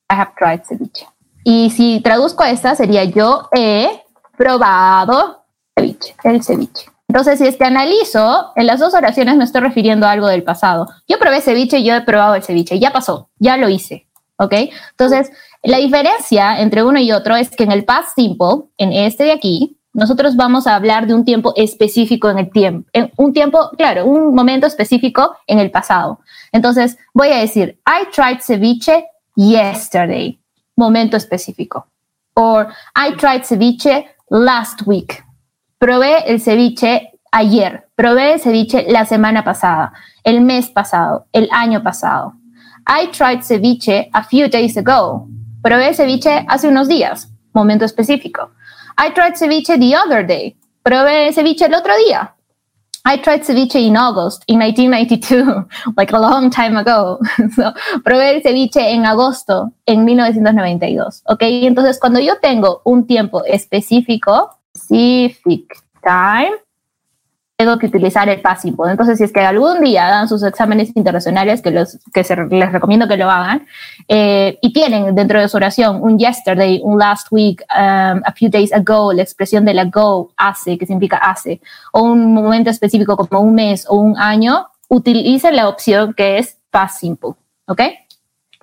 I 0.10 0.16
have 0.16 0.32
tried 0.38 0.62
ceviche. 0.68 1.08
Y 1.44 1.70
si 1.70 2.02
traduzco 2.02 2.44
esta, 2.44 2.76
sería 2.76 3.04
yo 3.04 3.50
he 3.52 4.04
probado 4.38 5.44
ceviche, 5.76 6.16
el 6.24 6.44
ceviche. 6.44 6.86
Entonces, 7.08 7.40
si 7.40 7.46
es 7.46 7.58
que 7.58 7.66
analizo, 7.66 8.54
en 8.56 8.68
las 8.68 8.80
dos 8.80 8.94
oraciones 8.94 9.36
me 9.36 9.44
estoy 9.44 9.62
refiriendo 9.62 10.08
a 10.08 10.12
algo 10.12 10.28
del 10.28 10.44
pasado. 10.44 10.88
Yo 11.08 11.20
probé 11.20 11.42
ceviche, 11.42 11.84
yo 11.84 11.94
he 11.94 12.02
probado 12.02 12.36
el 12.36 12.44
ceviche, 12.44 12.80
ya 12.80 12.94
pasó, 12.94 13.30
ya 13.38 13.58
lo 13.58 13.68
hice, 13.68 14.08
¿ok? 14.38 14.54
Entonces, 14.92 15.30
la 15.62 15.78
diferencia 15.78 16.62
entre 16.62 16.84
uno 16.84 17.00
y 17.00 17.12
otro 17.12 17.36
es 17.36 17.50
que 17.50 17.66
en 17.66 17.72
el 17.72 17.84
past 17.84 18.16
simple, 18.16 18.64
en 18.78 18.94
este 18.94 19.26
de 19.26 19.34
aquí, 19.34 19.78
nosotros 19.94 20.38
vamos 20.38 20.68
a 20.68 20.76
hablar 20.76 21.06
de 21.06 21.14
un 21.14 21.26
tiempo 21.26 21.54
específico 21.58 22.30
en 22.30 22.40
el 22.40 22.50
tiempo, 22.50 22.90
en 22.94 23.12
un 23.18 23.34
tiempo, 23.34 23.72
claro, 23.78 24.06
un 24.06 24.34
momento 24.34 24.66
específico 24.66 25.36
en 25.48 25.60
el 25.60 25.70
pasado. 25.70 26.20
Entonces 26.52 26.98
voy 27.14 27.30
a 27.30 27.40
decir, 27.40 27.80
I 27.86 28.10
tried 28.12 28.42
ceviche 28.42 29.06
yesterday, 29.36 30.40
momento 30.76 31.18
específico. 31.18 31.88
Or 32.36 32.74
I 32.96 33.16
tried 33.16 33.44
ceviche 33.44 34.08
last 34.30 34.82
week. 34.86 35.24
Probé 35.78 36.24
el 36.28 36.40
ceviche 36.40 37.12
ayer. 37.32 37.88
Probé 37.96 38.34
el 38.34 38.40
ceviche 38.40 38.86
la 38.90 39.06
semana 39.06 39.44
pasada, 39.44 39.94
el 40.24 40.42
mes 40.42 40.70
pasado, 40.70 41.26
el 41.34 41.50
año 41.52 41.82
pasado. 41.84 42.34
I 42.88 43.08
tried 43.12 43.44
ceviche 43.44 44.10
a 44.14 44.24
few 44.24 44.48
days 44.50 44.78
ago. 44.78 45.28
Probé 45.62 45.94
ceviche 45.94 46.46
hace 46.48 46.68
unos 46.68 46.88
días, 46.88 47.30
momento 47.54 47.86
específico. 47.86 48.52
I 48.98 49.12
tried 49.14 49.36
ceviche 49.36 49.78
the 49.78 49.96
other 49.96 50.26
day. 50.26 50.58
Probé 50.84 51.32
ceviche 51.34 51.66
el 51.66 51.76
otro 51.76 51.94
día. 52.06 52.34
I 53.04 53.18
tried 53.18 53.44
ceviche 53.44 53.80
in 53.80 53.98
August, 53.98 54.44
in 54.48 54.60
1992, 54.60 55.66
like 55.98 56.12
a 56.14 56.20
long 56.20 56.50
time 56.52 56.78
ago. 56.78 57.20
so, 57.56 57.74
probé 58.04 58.36
el 58.36 58.42
ceviche 58.44 58.92
en 58.92 59.06
agosto, 59.06 59.72
en 59.88 60.06
1992. 60.06 61.24
Ok, 61.26 61.42
entonces 61.42 62.00
cuando 62.00 62.20
yo 62.20 62.38
tengo 62.40 62.82
un 62.86 63.08
tiempo 63.08 63.44
específico, 63.46 64.52
specific 64.78 65.84
time, 66.04 66.52
tengo 67.62 67.78
que 67.78 67.86
utilizar 67.86 68.28
el 68.28 68.42
simple. 68.60 68.90
Entonces, 68.90 69.20
si 69.20 69.24
es 69.24 69.32
que 69.32 69.40
algún 69.42 69.82
día 69.82 70.08
dan 70.08 70.28
sus 70.28 70.42
exámenes 70.42 70.92
internacionales, 70.96 71.62
que, 71.62 71.70
los, 71.70 72.00
que 72.12 72.24
se, 72.24 72.36
les 72.36 72.72
recomiendo 72.72 73.08
que 73.08 73.18
lo 73.18 73.30
hagan, 73.30 73.68
eh, 74.08 74.58
y 74.64 74.74
tienen 74.74 75.14
dentro 75.14 75.40
de 75.40 75.48
su 75.48 75.58
oración 75.58 76.02
un 76.02 76.18
yesterday, 76.18 76.82
un 76.84 76.98
last 76.98 77.28
week, 77.30 77.64
um, 77.76 78.20
a 78.26 78.34
few 78.36 78.50
days 78.50 78.74
ago, 78.74 79.14
la 79.14 79.22
expresión 79.22 79.64
del 79.64 79.78
ago, 79.78 80.32
hace, 80.38 80.76
que 80.76 80.88
significa 80.88 81.18
hace, 81.18 81.62
o 81.92 82.02
un 82.02 82.34
momento 82.34 82.72
específico 82.72 83.16
como 83.16 83.42
un 83.42 83.54
mes 83.54 83.86
o 83.88 83.98
un 83.98 84.18
año, 84.18 84.66
utilicen 84.88 85.56
la 85.56 85.70
opción 85.70 86.16
que 86.16 86.40
es 86.40 86.58
past 86.72 87.00
simple. 87.00 87.34
¿Ok? 87.68 87.82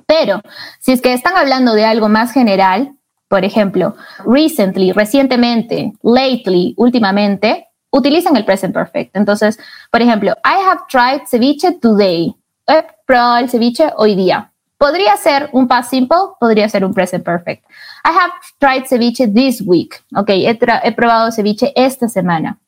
Pero 0.08 0.40
si 0.80 0.90
es 0.90 1.00
que 1.00 1.12
están 1.12 1.36
hablando 1.36 1.72
de 1.74 1.84
algo 1.84 2.08
más 2.08 2.32
general, 2.32 2.94
por 3.28 3.44
ejemplo, 3.44 3.94
recently, 4.26 4.90
recientemente, 4.90 5.92
lately, 6.02 6.74
últimamente, 6.76 7.67
utilizan 7.98 8.36
el 8.36 8.44
present 8.44 8.74
perfect. 8.74 9.16
Entonces, 9.16 9.58
por 9.90 10.02
ejemplo, 10.02 10.32
I 10.44 10.62
have 10.66 10.80
tried 10.88 11.26
ceviche 11.26 11.72
today. 11.80 12.34
He 12.66 12.84
probado 13.06 13.38
el 13.38 13.48
ceviche 13.48 13.92
hoy 13.96 14.14
día. 14.14 14.52
Podría 14.78 15.16
ser 15.16 15.50
un 15.52 15.66
past 15.66 15.90
simple, 15.90 16.16
podría 16.38 16.68
ser 16.68 16.84
un 16.84 16.94
present 16.94 17.24
perfect. 17.24 17.64
I 18.04 18.10
have 18.10 18.32
tried 18.58 18.86
ceviche 18.86 19.26
this 19.26 19.60
week. 19.60 20.02
Ok, 20.14 20.30
he, 20.30 20.58
he 20.82 20.92
probado 20.92 21.32
ceviche 21.32 21.72
esta 21.74 22.08
semana. 22.08 22.58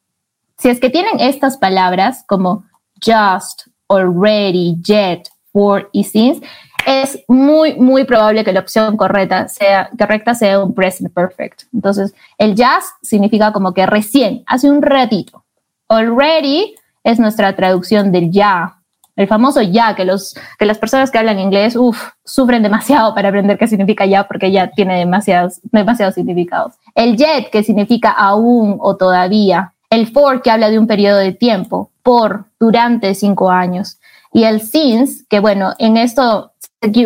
Si 0.59 0.69
es 0.69 0.81
que 0.81 0.91
tienen 0.91 1.21
estas 1.21 1.57
palabras 1.57 2.25
como 2.27 2.65
just, 3.01 3.69
already, 3.89 4.77
yet, 4.83 5.29
for 5.53 5.89
y 5.93 6.05
since, 6.05 6.47
es 6.87 7.19
muy, 7.29 7.75
muy 7.75 8.05
probable 8.05 8.45
que 8.45 8.53
la 8.53 8.61
opción 8.61 8.97
correcta 8.97 9.49
sea, 9.49 9.91
correcta 9.99 10.35
sea 10.35 10.63
un 10.63 10.75
present 10.75 11.13
perfect. 11.13 11.63
Entonces, 11.73 12.15
el 12.39 12.51
just 12.51 12.89
significa 13.03 13.53
como 13.53 13.75
que 13.75 13.87
recién, 13.87 14.43
hace 14.47 14.71
un 14.71 14.83
ratito. 14.83 15.45
Already 15.89 16.75
es 17.05 17.19
nuestra 17.19 17.55
traducción 17.57 18.13
del 18.13 18.31
ya. 18.31 18.77
El 19.17 19.27
famoso 19.27 19.61
ya, 19.61 19.95
que, 19.95 20.05
los, 20.05 20.35
que 20.59 20.65
las 20.65 20.79
personas 20.79 21.11
que 21.11 21.19
hablan 21.19 21.39
inglés 21.39 21.77
uf, 21.77 22.11
sufren 22.25 22.63
demasiado 22.63 23.15
para 23.15 23.29
aprender 23.29 23.59
qué 23.59 23.67
significa 23.67 24.07
ya, 24.07 24.27
porque 24.27 24.51
ya 24.51 24.71
tiene 24.71 24.99
demasiados, 24.99 25.61
demasiados 25.65 26.15
significados. 26.15 26.75
El 26.95 27.17
yet, 27.17 27.51
que 27.51 27.63
significa 27.63 28.11
aún 28.13 28.79
o 28.81 28.97
todavía. 28.97 29.75
El 29.91 30.07
for, 30.07 30.41
que 30.41 30.51
habla 30.51 30.71
de 30.71 30.79
un 30.79 30.87
periodo 30.87 31.19
de 31.19 31.33
tiempo, 31.33 31.91
por, 32.03 32.47
durante 32.59 33.15
cinco 33.15 33.51
años. 33.51 33.99
Y 34.33 34.45
el 34.45 34.61
since, 34.63 35.25
que 35.29 35.41
bueno, 35.41 35.75
en 35.79 35.97
esto 35.97 36.50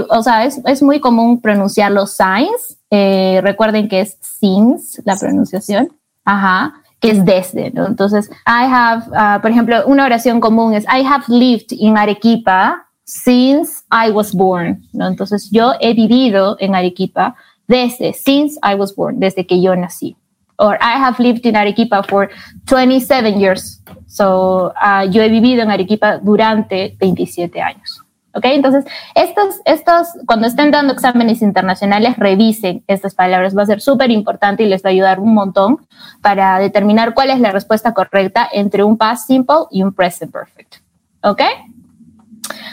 o 0.09 0.23
sea, 0.23 0.45
es, 0.45 0.61
es, 0.67 0.83
muy 0.83 1.01
común 1.01 1.41
pronunciar 1.41 1.91
los 1.91 2.13
signs. 2.13 2.79
Eh, 2.91 3.41
recuerden 3.43 3.89
que 3.89 4.01
es 4.01 4.17
since 4.21 5.03
la 5.05 5.17
pronunciación. 5.17 5.89
Ajá. 6.25 6.75
Que 7.01 7.11
es 7.11 7.25
desde, 7.25 7.71
¿no? 7.73 7.87
Entonces, 7.87 8.31
I 8.47 8.65
have, 8.67 9.09
uh, 9.09 9.41
por 9.43 9.51
ejemplo, 9.51 9.85
una 9.87 10.05
oración 10.05 10.41
común 10.41 10.75
es 10.75 10.85
I 10.85 11.05
have 11.05 11.25
lived 11.29 11.73
in 11.73 11.99
Arequipa 11.99 12.87
since 13.05 13.83
I 13.91 14.11
was 14.11 14.33
born, 14.33 14.83
¿no? 14.93 15.09
Entonces, 15.09 15.51
yo 15.51 15.73
he 15.81 15.93
vivido 15.93 16.57
en 16.61 16.75
Arequipa 16.75 17.35
desde, 17.67 18.15
since 18.15 18.59
I 18.63 18.75
was 18.75 18.95
born, 18.95 19.19
desde 19.19 19.47
que 19.47 19.61
yo 19.61 19.75
nací. 19.75 20.17
Or 20.57 20.77
I 20.77 20.97
have 20.97 21.19
lived 21.19 21.45
in 21.47 21.57
Arequipa 21.57 22.05
for 22.05 22.31
27 22.67 23.41
years. 23.41 23.83
So, 24.07 24.73
uh, 24.81 25.05
yo 25.11 25.21
he 25.21 25.29
vivido 25.29 25.63
en 25.63 25.71
Arequipa 25.73 26.19
durante 26.19 26.97
27 27.01 27.61
años. 27.61 28.04
¿Ok? 28.35 28.45
Entonces, 28.47 28.85
estos, 29.15 29.61
estos, 29.65 30.09
cuando 30.27 30.47
estén 30.47 30.71
dando 30.71 30.93
exámenes 30.93 31.41
internacionales, 31.41 32.17
revisen 32.17 32.83
estas 32.89 33.15
palabras. 33.15 33.57
Va 33.57 33.63
a 33.63 33.67
ser 33.67 33.81
súper 33.81 34.11
importante 34.11 34.65
y 34.65 34.67
les 34.67 34.85
va 34.85 34.89
a 34.89 34.93
ayudar 34.93 35.21
un 35.21 35.35
montón 35.35 35.87
para 36.21 36.59
determinar 36.59 37.15
cuál 37.15 37.31
es 37.31 37.39
la 37.39 37.53
respuesta 37.53 37.95
correcta 37.95 38.49
entre 38.53 38.83
un 38.83 38.99
past 38.99 39.29
simple 39.29 39.67
y 39.71 39.83
un 39.83 39.95
present 39.95 40.33
perfect. 40.33 40.77
¿Ok? 41.23 41.41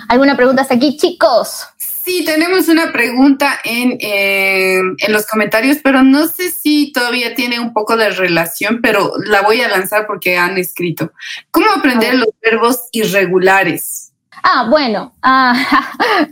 ¿Alguna 0.09 0.35
pregunta 0.35 0.63
hasta 0.63 0.73
aquí, 0.73 0.97
chicos? 0.97 1.67
Sí, 1.77 2.25
tenemos 2.25 2.67
una 2.67 2.91
pregunta 2.91 3.59
en, 3.63 3.97
eh, 4.01 4.79
en 4.97 5.13
los 5.13 5.27
comentarios, 5.27 5.77
pero 5.83 6.01
no 6.01 6.27
sé 6.27 6.49
si 6.49 6.91
todavía 6.91 7.35
tiene 7.35 7.59
un 7.59 7.73
poco 7.73 7.95
de 7.95 8.09
relación, 8.09 8.79
pero 8.81 9.13
la 9.23 9.41
voy 9.41 9.61
a 9.61 9.69
lanzar 9.69 10.07
porque 10.07 10.35
han 10.35 10.57
escrito. 10.57 11.11
¿Cómo 11.51 11.67
aprender 11.71 12.15
los 12.15 12.29
verbos 12.41 12.79
irregulares? 12.91 14.10
Ah, 14.43 14.67
bueno, 14.69 15.13
ah, 15.21 15.55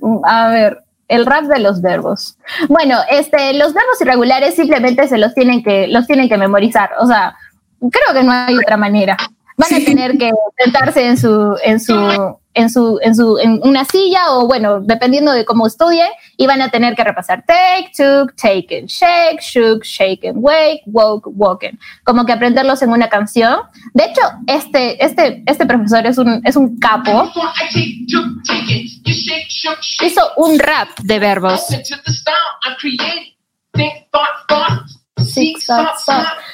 a 0.24 0.50
ver, 0.50 0.84
el 1.08 1.26
rap 1.26 1.46
de 1.46 1.60
los 1.60 1.82
verbos. 1.82 2.38
Bueno, 2.68 3.00
este, 3.10 3.54
los 3.54 3.74
verbos 3.74 4.00
irregulares 4.02 4.56
simplemente 4.56 5.08
se 5.08 5.18
los 5.18 5.34
tienen 5.34 5.64
que, 5.64 5.88
los 5.88 6.08
tienen 6.08 6.30
que 6.30 6.38
memorizar. 6.38 6.92
O 7.00 7.08
sea, 7.08 7.36
creo 7.80 8.14
que 8.14 8.24
no 8.24 8.32
hay 8.32 8.56
otra 8.56 8.78
manera. 8.78 9.18
Van 9.58 9.74
a 9.74 9.86
tener 9.86 10.18
que 10.18 10.32
sentarse 10.58 11.06
en 11.06 11.18
su, 11.18 11.58
en 11.64 11.80
su, 11.80 12.39
en 12.54 12.70
su, 12.70 13.00
en 13.02 13.16
su, 13.16 13.38
en 13.38 13.60
una 13.64 13.86
silla 13.86 14.32
o 14.32 14.48
bueno, 14.48 14.80
dependiendo 14.82 15.32
de 15.32 15.46
cómo 15.46 15.68
estudien, 15.68 16.10
y 16.38 16.48
van 16.48 16.62
a 16.62 16.70
tener 16.70 16.96
que 16.96 17.04
repasar 17.04 17.44
take, 17.46 17.92
took, 17.96 18.36
taken, 18.36 18.86
shake, 18.86 19.42
shook, 19.42 19.84
shaken, 19.84 20.36
wake, 20.38 20.82
woke, 20.86 21.30
woken. 21.34 21.80
Como 22.04 22.26
que 22.26 22.34
aprenderlos 22.34 22.82
en 22.82 22.92
una 22.92 23.10
canción. 23.10 23.60
De 23.94 24.06
hecho, 24.06 24.22
este, 24.48 25.04
este, 25.04 25.44
este 25.46 25.66
profesor 25.66 26.06
es 26.06 26.18
un, 26.18 26.42
es 26.46 26.56
un 26.56 26.80
capo. 26.80 27.32
Hizo 30.02 30.22
un 30.38 30.60
rap 30.60 30.90
de 31.04 31.20
verbos. 31.20 31.68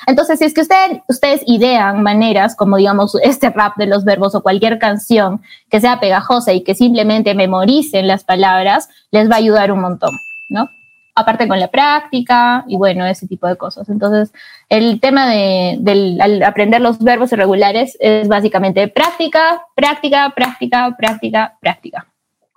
Entonces, 0.08 0.40
si 0.40 0.46
es 0.46 0.54
que 0.54 0.62
ustedes, 0.62 1.02
ustedes 1.08 1.42
idean 1.46 2.04
maneras 2.04 2.56
como, 2.56 2.78
digamos, 2.78 3.16
este 3.24 3.50
rap 3.50 3.78
de 3.78 3.88
los 3.88 4.04
verbos 4.04 4.36
o 4.36 4.44
cualquier 4.44 4.80
canción 4.80 5.42
que 5.70 5.82
sea 5.82 6.00
pegajosa 6.00 6.54
y 6.54 6.64
que 6.64 6.76
simplemente 6.76 7.34
memoricen 7.34 8.08
las 8.08 8.24
palabras, 8.24 8.90
les 9.12 9.30
va 9.30 9.36
a 9.36 9.40
ayudar 9.40 9.72
un 9.72 9.82
montón, 9.82 10.18
¿no? 10.50 10.70
Aparte 11.16 11.48
con 11.48 11.60
la 11.60 11.70
práctica 11.70 12.66
y 12.68 12.76
bueno, 12.76 13.06
ese 13.06 13.26
tipo 13.28 13.48
de 13.48 13.56
cosas. 13.56 13.88
Entonces, 13.88 14.34
el 14.68 15.00
tema 15.00 15.30
de, 15.30 15.78
del 15.80 16.44
aprender 16.44 16.82
los 16.82 17.00
verbos 17.00 17.32
irregulares 17.32 17.98
es 18.02 18.28
básicamente 18.28 18.88
práctica, 18.90 19.66
práctica, 19.76 20.34
práctica, 20.36 20.96
práctica, 20.98 21.58
práctica. 21.62 22.06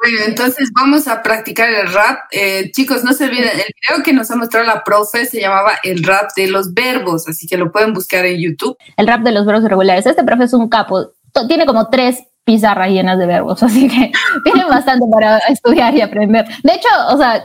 Bueno, 0.01 0.19
entonces 0.27 0.71
vamos 0.75 1.09
a 1.09 1.23
practicar 1.23 1.69
el 1.71 1.93
rap. 1.93 2.21
Eh, 2.31 2.71
chicos, 2.71 3.03
no 3.03 3.13
se 3.13 3.25
olviden, 3.25 3.51
el 3.51 3.75
video 3.83 4.05
que 4.05 4.13
nos 4.13 4.31
ha 4.31 4.37
mostrado 4.37 4.65
la 4.65 4.85
profe 4.85 5.25
se 5.27 5.41
llamaba 5.41 5.73
el 5.83 6.05
rap 6.05 6.31
de 6.37 6.47
los 6.47 6.73
verbos, 6.73 7.29
así 7.29 7.49
que 7.49 7.57
lo 7.57 7.73
pueden 7.73 7.93
buscar 7.93 8.25
en 8.25 8.41
YouTube. 8.41 8.77
El 8.97 9.09
rap 9.09 9.23
de 9.23 9.33
los 9.33 9.45
verbos 9.45 9.65
irregulares. 9.65 10.07
Este 10.07 10.23
profe 10.23 10.45
es 10.45 10.53
un 10.53 10.69
capo, 10.69 11.11
tiene 11.49 11.67
como 11.67 11.89
tres 11.89 12.23
pizarras 12.45 12.91
llenas 12.91 13.19
de 13.19 13.27
verbos, 13.27 13.63
así 13.65 13.89
que 13.89 14.13
tiene 14.45 14.65
bastante 14.67 15.05
para 15.13 15.39
estudiar 15.39 15.95
y 15.95 16.01
aprender. 16.01 16.47
De 16.63 16.75
hecho, 16.75 16.89
o 17.09 17.19
sea, 17.19 17.45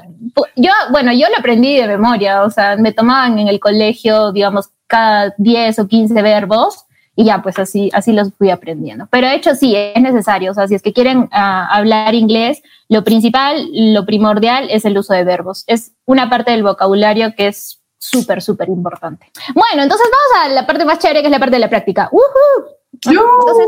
yo, 0.55 0.71
bueno, 0.91 1.11
yo 1.11 1.27
lo 1.29 1.37
aprendí 1.37 1.75
de 1.75 1.87
memoria, 1.87 2.43
o 2.43 2.51
sea, 2.51 2.77
me 2.77 2.93
tomaban 2.93 3.39
en 3.39 3.47
el 3.47 3.59
colegio, 3.59 4.31
digamos, 4.31 4.69
cada 4.85 5.33
10 5.39 5.79
o 5.79 5.87
15 5.87 6.21
verbos 6.21 6.85
y 7.15 7.25
ya 7.25 7.41
pues 7.41 7.59
así, 7.59 7.89
así 7.93 8.11
los 8.11 8.33
fui 8.33 8.49
aprendiendo. 8.49 9.07
Pero 9.11 9.27
de 9.27 9.35
hecho 9.35 9.55
sí, 9.55 9.75
es 9.75 10.01
necesario, 10.01 10.51
o 10.51 10.53
sea, 10.53 10.67
si 10.67 10.75
es 10.75 10.81
que 10.81 10.93
quieren 10.93 11.29
ah, 11.31 11.67
hablar 11.71 12.15
inglés, 12.15 12.61
lo 12.89 13.03
principal, 13.03 13.67
lo 13.71 14.05
primordial 14.05 14.67
es 14.69 14.85
el 14.85 14.97
uso 14.97 15.13
de 15.13 15.23
verbos. 15.23 15.63
Es 15.67 15.91
una 16.05 16.29
parte 16.29 16.51
del 16.51 16.63
vocabulario 16.63 17.33
que 17.35 17.47
es 17.47 17.79
súper, 17.97 18.41
súper 18.41 18.69
importante. 18.69 19.31
Bueno, 19.53 19.83
entonces 19.83 20.07
vamos 20.11 20.45
a 20.45 20.53
la 20.53 20.67
parte 20.67 20.85
más 20.85 20.99
chévere, 20.99 21.21
que 21.21 21.27
es 21.27 21.31
la 21.31 21.39
parte 21.39 21.55
de 21.55 21.59
la 21.59 21.69
práctica. 21.69 22.09
Entonces, 22.91 23.67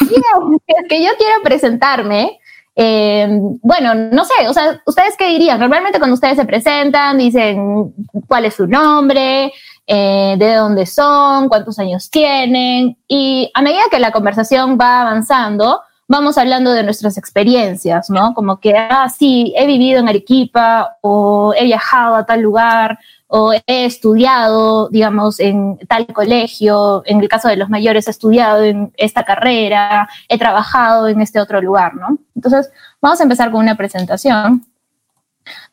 es 0.66 0.88
que 0.88 1.04
yo 1.04 1.10
quiero 1.18 1.42
presentarme. 1.42 2.38
Eh, 2.74 3.28
bueno, 3.60 3.94
no 3.94 4.24
sé, 4.24 4.48
o 4.48 4.54
sea, 4.54 4.80
¿ustedes 4.86 5.14
qué 5.18 5.28
dirían? 5.28 5.60
Normalmente 5.60 5.98
cuando 5.98 6.14
ustedes 6.14 6.36
se 6.36 6.46
presentan, 6.46 7.18
dicen 7.18 7.92
cuál 8.26 8.46
es 8.46 8.54
su 8.54 8.66
nombre, 8.66 9.52
eh, 9.94 10.36
de 10.38 10.54
dónde 10.54 10.86
son, 10.86 11.50
cuántos 11.50 11.78
años 11.78 12.08
tienen. 12.08 12.96
Y 13.06 13.50
a 13.52 13.60
medida 13.60 13.82
que 13.90 13.98
la 13.98 14.10
conversación 14.10 14.78
va 14.80 15.02
avanzando, 15.02 15.82
vamos 16.08 16.38
hablando 16.38 16.72
de 16.72 16.82
nuestras 16.82 17.18
experiencias, 17.18 18.08
¿no? 18.08 18.32
Como 18.32 18.58
que, 18.58 18.74
ah, 18.74 19.10
sí, 19.10 19.52
he 19.54 19.66
vivido 19.66 20.00
en 20.00 20.08
Arequipa 20.08 20.96
o 21.02 21.52
he 21.54 21.64
viajado 21.64 22.14
a 22.14 22.24
tal 22.24 22.40
lugar 22.40 22.98
o 23.26 23.52
he 23.52 23.84
estudiado, 23.84 24.88
digamos, 24.88 25.38
en 25.40 25.76
tal 25.86 26.06
colegio, 26.06 27.02
en 27.04 27.20
el 27.20 27.28
caso 27.28 27.48
de 27.48 27.56
los 27.56 27.68
mayores, 27.68 28.08
he 28.08 28.12
estudiado 28.12 28.62
en 28.62 28.94
esta 28.96 29.24
carrera, 29.24 30.08
he 30.26 30.38
trabajado 30.38 31.06
en 31.08 31.20
este 31.20 31.38
otro 31.38 31.60
lugar, 31.60 31.96
¿no? 31.96 32.16
Entonces, 32.34 32.70
vamos 33.02 33.20
a 33.20 33.24
empezar 33.24 33.50
con 33.50 33.60
una 33.60 33.76
presentación. 33.76 34.64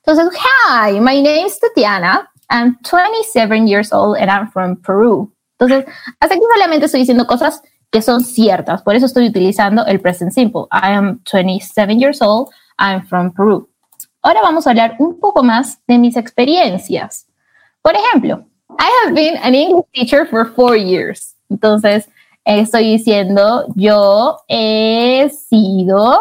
Entonces, 0.06 0.28
hi, 0.34 1.00
my 1.00 1.22
name 1.22 1.46
is 1.46 1.58
Tatiana. 1.58 2.29
I'm 2.50 2.78
27 2.84 3.68
years 3.68 3.92
old 3.94 4.18
and 4.18 4.30
I'm 4.30 4.50
from 4.52 4.76
Peru. 4.78 5.32
Entonces, 5.60 5.86
hasta 6.20 6.36
aquí 6.36 6.44
solamente 6.54 6.86
estoy 6.86 7.02
diciendo 7.02 7.28
cosas 7.28 7.62
que 7.92 8.02
son 8.02 8.24
ciertas. 8.24 8.82
Por 8.82 8.96
eso 8.96 9.06
estoy 9.06 9.28
utilizando 9.28 9.86
el 9.86 10.00
present 10.00 10.32
simple. 10.32 10.64
I 10.72 10.94
am 10.94 11.22
27 11.32 12.00
years 12.00 12.22
old. 12.22 12.50
I'm 12.78 13.06
from 13.06 13.32
Peru. 13.34 13.68
Ahora 14.22 14.42
vamos 14.42 14.68
a 14.68 14.72
hablar 14.72 14.96
un 15.00 15.20
poco 15.20 15.44
más 15.44 15.80
de 15.88 15.98
mis 15.98 16.18
experiencias. 16.18 17.28
Por 17.82 17.96
ejemplo, 17.96 18.46
I 18.78 18.90
have 19.04 19.14
been 19.14 19.38
an 19.38 19.56
English 19.56 19.86
teacher 19.94 20.26
for 20.26 20.46
four 20.54 20.76
years. 20.76 21.36
Entonces, 21.50 22.10
estoy 22.46 22.98
diciendo, 22.98 23.66
yo 23.76 24.38
he 24.48 25.30
sido 25.30 26.20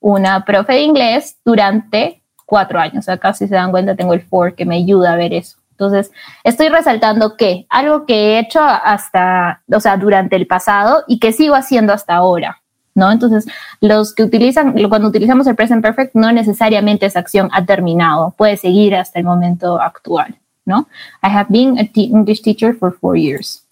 una 0.00 0.44
profe 0.44 0.74
de 0.74 0.82
inglés 0.82 1.38
durante 1.44 2.22
cuatro 2.46 2.78
años. 2.78 3.08
Acá, 3.08 3.34
si 3.34 3.46
se 3.46 3.54
dan 3.54 3.70
cuenta, 3.70 3.94
tengo 3.94 4.14
el 4.14 4.22
for 4.22 4.54
que 4.54 4.64
me 4.64 4.76
ayuda 4.76 5.12
a 5.12 5.16
ver 5.16 5.32
eso. 5.32 5.59
Entonces, 5.80 6.12
estoy 6.44 6.68
resaltando 6.68 7.38
que 7.38 7.66
algo 7.70 8.04
que 8.04 8.14
he 8.14 8.38
hecho 8.38 8.60
hasta, 8.60 9.62
o 9.72 9.80
sea, 9.80 9.96
durante 9.96 10.36
el 10.36 10.46
pasado 10.46 11.04
y 11.08 11.18
que 11.18 11.32
sigo 11.32 11.54
haciendo 11.54 11.94
hasta 11.94 12.16
ahora, 12.16 12.60
¿no? 12.94 13.10
Entonces, 13.10 13.46
los 13.80 14.14
que 14.14 14.22
utilizan, 14.22 14.74
cuando 14.90 15.08
utilizamos 15.08 15.46
el 15.46 15.56
present 15.56 15.82
perfect, 15.82 16.14
no 16.14 16.30
necesariamente 16.32 17.06
esa 17.06 17.20
acción 17.20 17.48
ha 17.52 17.64
terminado, 17.64 18.34
puede 18.36 18.58
seguir 18.58 18.94
hasta 18.94 19.18
el 19.18 19.24
momento 19.24 19.80
actual, 19.80 20.38
¿no? 20.66 20.86
I 21.22 21.28
have 21.28 21.46
been 21.48 21.78
a 21.78 21.88
English 21.94 22.42
teacher 22.42 22.74
for 22.74 22.92
four 22.92 23.16
years. 23.16 23.64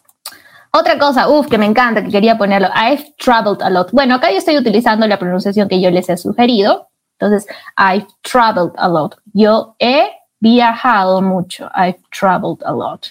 Otra 0.70 0.98
cosa, 0.98 1.28
uff, 1.28 1.46
que 1.46 1.58
me 1.58 1.66
encanta, 1.66 2.02
que 2.02 2.10
quería 2.10 2.38
ponerlo, 2.38 2.68
I've 2.74 3.04
traveled 3.18 3.60
a 3.60 3.68
lot. 3.68 3.90
Bueno, 3.92 4.14
acá 4.14 4.30
yo 4.30 4.38
estoy 4.38 4.56
utilizando 4.56 5.06
la 5.06 5.18
pronunciación 5.18 5.68
que 5.68 5.78
yo 5.78 5.90
les 5.90 6.08
he 6.08 6.16
sugerido. 6.16 6.88
Entonces, 7.18 7.46
I've 7.76 8.06
traveled 8.22 8.72
a 8.78 8.88
lot. 8.88 9.16
Yo 9.34 9.74
he 9.78 10.17
viajado 10.40 11.22
mucho. 11.22 11.70
I've 11.74 12.00
traveled 12.10 12.62
a 12.64 12.72
lot. 12.72 13.08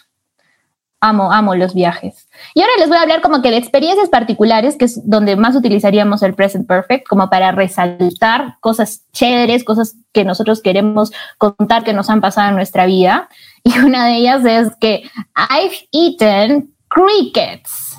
Amo, 1.00 1.32
amo 1.32 1.54
los 1.54 1.76
viajes. 1.76 2.28
Y 2.56 2.62
ahora 2.62 2.74
les 2.80 2.90
voy 2.90 2.98
a 2.98 3.02
hablar 3.02 3.22
como 3.22 3.44
que 3.44 3.52
de 3.52 3.58
experiencias 3.58 4.10
particulares, 4.10 4.76
que 4.76 4.86
es 4.86 5.08
donde 5.08 5.36
más 5.36 5.56
utilizaríamos 5.56 6.24
el 6.24 6.34
present 6.34 6.68
perfect, 6.68 7.08
como 7.08 7.30
para 7.30 7.52
resaltar 7.52 8.58
cosas 8.62 9.04
chéveres, 9.14 9.64
cosas 9.64 9.96
que 10.12 10.26
nosotros 10.26 10.60
queremos 10.60 11.12
contar 11.38 11.84
que 11.84 11.94
nos 11.94 12.10
han 12.10 12.20
pasado 12.20 12.50
en 12.50 12.56
nuestra 12.56 12.88
vida. 12.88 13.30
Y 13.64 13.78
una 13.80 14.08
de 14.08 14.16
ellas 14.16 14.44
es 14.46 14.76
que 14.80 15.04
I've 15.36 15.88
eaten 15.92 16.74
crickets. 16.88 17.96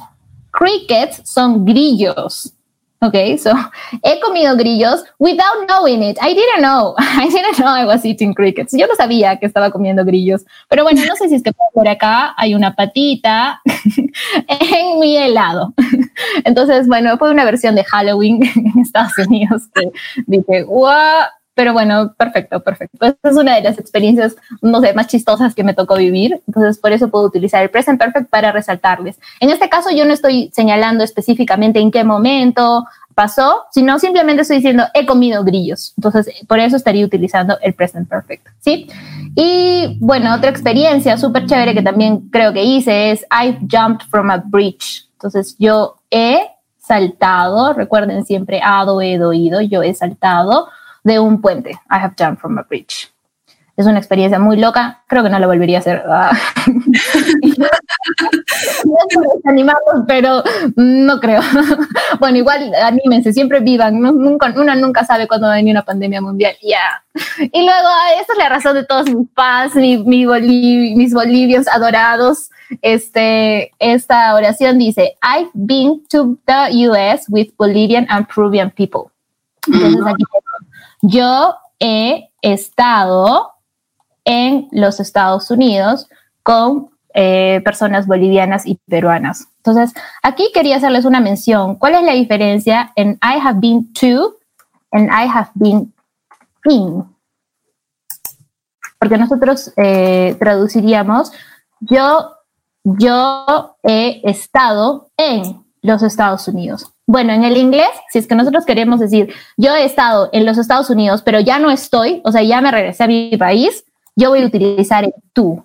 Crickets 0.50 1.22
son 1.24 1.64
grillos. 1.64 2.52
Okay, 3.00 3.36
so 3.36 3.54
he 4.02 4.20
comido 4.20 4.56
grillos 4.56 5.04
without 5.20 5.68
knowing 5.68 6.02
it. 6.02 6.18
I 6.20 6.34
didn't 6.34 6.62
know. 6.62 6.96
I 6.98 7.28
didn't 7.28 7.58
know 7.58 7.68
I 7.68 7.84
was 7.84 8.04
eating 8.04 8.34
crickets. 8.34 8.72
Yo 8.72 8.88
no 8.88 8.96
sabía 8.96 9.38
que 9.38 9.46
estaba 9.46 9.70
comiendo 9.70 10.04
grillos. 10.04 10.44
Pero 10.68 10.82
bueno, 10.82 11.02
no 11.06 11.14
sé 11.14 11.28
si 11.28 11.36
es 11.36 11.42
que 11.44 11.52
por 11.72 11.86
acá 11.86 12.34
hay 12.36 12.56
una 12.56 12.74
patita 12.74 13.62
en 14.48 14.98
mi 14.98 15.16
helado. 15.16 15.74
Entonces, 16.44 16.88
bueno, 16.88 17.16
fue 17.18 17.30
una 17.30 17.44
versión 17.44 17.76
de 17.76 17.84
Halloween 17.84 18.42
en 18.42 18.80
Estados 18.80 19.16
Unidos 19.18 19.62
que 19.72 19.92
dije, 20.26 20.64
wow, 20.64 21.22
pero 21.58 21.72
bueno, 21.72 22.14
perfecto, 22.16 22.60
perfecto. 22.60 23.04
Esta 23.04 23.30
es 23.30 23.36
una 23.36 23.56
de 23.56 23.62
las 23.62 23.80
experiencias, 23.80 24.36
no 24.62 24.80
sé, 24.80 24.94
más 24.94 25.08
chistosas 25.08 25.56
que 25.56 25.64
me 25.64 25.74
tocó 25.74 25.96
vivir. 25.96 26.40
Entonces, 26.46 26.78
por 26.78 26.92
eso 26.92 27.08
puedo 27.08 27.24
utilizar 27.24 27.64
el 27.64 27.68
present 27.68 27.98
perfect 27.98 28.30
para 28.30 28.52
resaltarles. 28.52 29.18
En 29.40 29.50
este 29.50 29.68
caso, 29.68 29.90
yo 29.90 30.04
no 30.04 30.12
estoy 30.12 30.52
señalando 30.54 31.02
específicamente 31.02 31.80
en 31.80 31.90
qué 31.90 32.04
momento 32.04 32.84
pasó, 33.12 33.64
sino 33.72 33.98
simplemente 33.98 34.42
estoy 34.42 34.58
diciendo 34.58 34.84
he 34.94 35.04
comido 35.04 35.42
grillos. 35.42 35.94
Entonces, 35.96 36.30
por 36.46 36.60
eso 36.60 36.76
estaría 36.76 37.04
utilizando 37.04 37.58
el 37.60 37.74
present 37.74 38.08
perfect, 38.08 38.46
¿sí? 38.60 38.88
Y 39.34 39.98
bueno, 39.98 40.32
otra 40.36 40.50
experiencia 40.50 41.18
súper 41.18 41.46
chévere 41.46 41.74
que 41.74 41.82
también 41.82 42.28
creo 42.30 42.52
que 42.52 42.62
hice 42.62 43.10
es 43.10 43.26
I've 43.32 43.58
jumped 43.68 44.06
from 44.08 44.30
a 44.30 44.36
bridge. 44.36 45.08
Entonces, 45.14 45.56
yo 45.58 45.96
he 46.08 46.38
saltado, 46.78 47.72
recuerden 47.72 48.24
siempre 48.24 48.60
ado, 48.62 49.00
he 49.02 49.20
oído, 49.20 49.60
yo 49.60 49.82
he 49.82 49.92
saltado 49.92 50.68
de 51.08 51.18
un 51.18 51.40
puente. 51.40 51.70
I 51.90 51.98
have 51.98 52.14
jumped 52.16 52.40
from 52.40 52.58
a 52.58 52.62
bridge. 52.62 53.10
Es 53.78 53.86
una 53.86 53.98
experiencia 53.98 54.40
muy 54.40 54.56
loca. 54.56 55.04
Creo 55.06 55.22
que 55.22 55.30
no 55.30 55.38
lo 55.38 55.46
volvería 55.46 55.78
a 55.78 55.80
hacer. 55.80 56.02
Ah. 56.08 56.36
animamos, 59.44 60.04
pero 60.08 60.42
no 60.74 61.20
creo. 61.20 61.40
bueno, 62.18 62.38
igual 62.38 62.74
anímense, 62.74 63.32
siempre 63.32 63.60
vivan. 63.60 64.00
Nunca, 64.00 64.52
uno 64.56 64.74
nunca 64.74 65.04
sabe 65.04 65.28
cuándo 65.28 65.46
va 65.46 65.52
a 65.52 65.56
venir 65.56 65.74
una 65.74 65.84
pandemia 65.84 66.20
mundial. 66.20 66.56
Ya. 66.60 67.04
Y 67.40 67.62
luego, 67.62 67.88
esta 68.20 68.32
es 68.32 68.38
la 68.38 68.48
razón 68.48 68.74
de 68.74 68.84
todos 68.84 69.08
mis 69.08 69.28
paz, 69.32 69.76
mi, 69.76 70.04
mis 70.04 71.14
bolivios 71.14 71.68
adorados. 71.68 72.50
Este, 72.82 73.70
esta 73.78 74.34
oración 74.34 74.80
dice: 74.80 75.16
I've 75.22 75.50
been 75.54 76.02
to 76.08 76.36
the 76.46 76.88
US 76.88 77.26
with 77.28 77.50
Bolivian 77.56 78.08
and 78.10 78.26
Peruvian 78.26 78.72
people. 78.72 79.12
Entonces 79.72 80.02
aquí 80.04 80.24
yo 81.02 81.54
he 81.80 82.30
estado 82.42 83.52
en 84.24 84.68
los 84.72 85.00
Estados 85.00 85.50
Unidos 85.50 86.08
con 86.42 86.90
eh, 87.14 87.60
personas 87.64 88.06
bolivianas 88.06 88.66
y 88.66 88.76
peruanas. 88.86 89.48
Entonces, 89.58 89.92
aquí 90.22 90.50
quería 90.52 90.76
hacerles 90.76 91.04
una 91.04 91.20
mención. 91.20 91.76
¿Cuál 91.76 91.94
es 91.94 92.02
la 92.02 92.12
diferencia 92.12 92.92
en 92.96 93.18
I 93.22 93.38
have 93.42 93.60
been 93.60 93.92
to 93.94 94.36
and 94.92 95.08
I 95.08 95.28
have 95.28 95.50
been 95.54 95.92
in? 96.64 97.04
Porque 98.98 99.18
nosotros 99.18 99.72
eh, 99.76 100.36
traduciríamos 100.38 101.32
yo, 101.80 102.34
yo 102.82 103.76
he 103.82 104.20
estado 104.24 105.10
en 105.16 105.64
los 105.82 106.02
Estados 106.02 106.48
Unidos. 106.48 106.92
Bueno, 107.08 107.32
en 107.32 107.42
el 107.42 107.56
inglés, 107.56 107.88
si 108.10 108.18
es 108.18 108.26
que 108.26 108.34
nosotros 108.34 108.66
queremos 108.66 109.00
decir, 109.00 109.32
yo 109.56 109.74
he 109.74 109.86
estado 109.86 110.28
en 110.30 110.44
los 110.44 110.58
Estados 110.58 110.90
Unidos, 110.90 111.22
pero 111.22 111.40
ya 111.40 111.58
no 111.58 111.70
estoy, 111.70 112.20
o 112.22 112.30
sea, 112.30 112.42
ya 112.42 112.60
me 112.60 112.70
regresé 112.70 113.04
a 113.04 113.06
mi 113.06 113.34
país, 113.38 113.82
yo 114.14 114.28
voy 114.28 114.42
a 114.42 114.44
utilizar 114.44 115.04
el 115.04 115.14
to, 115.32 115.64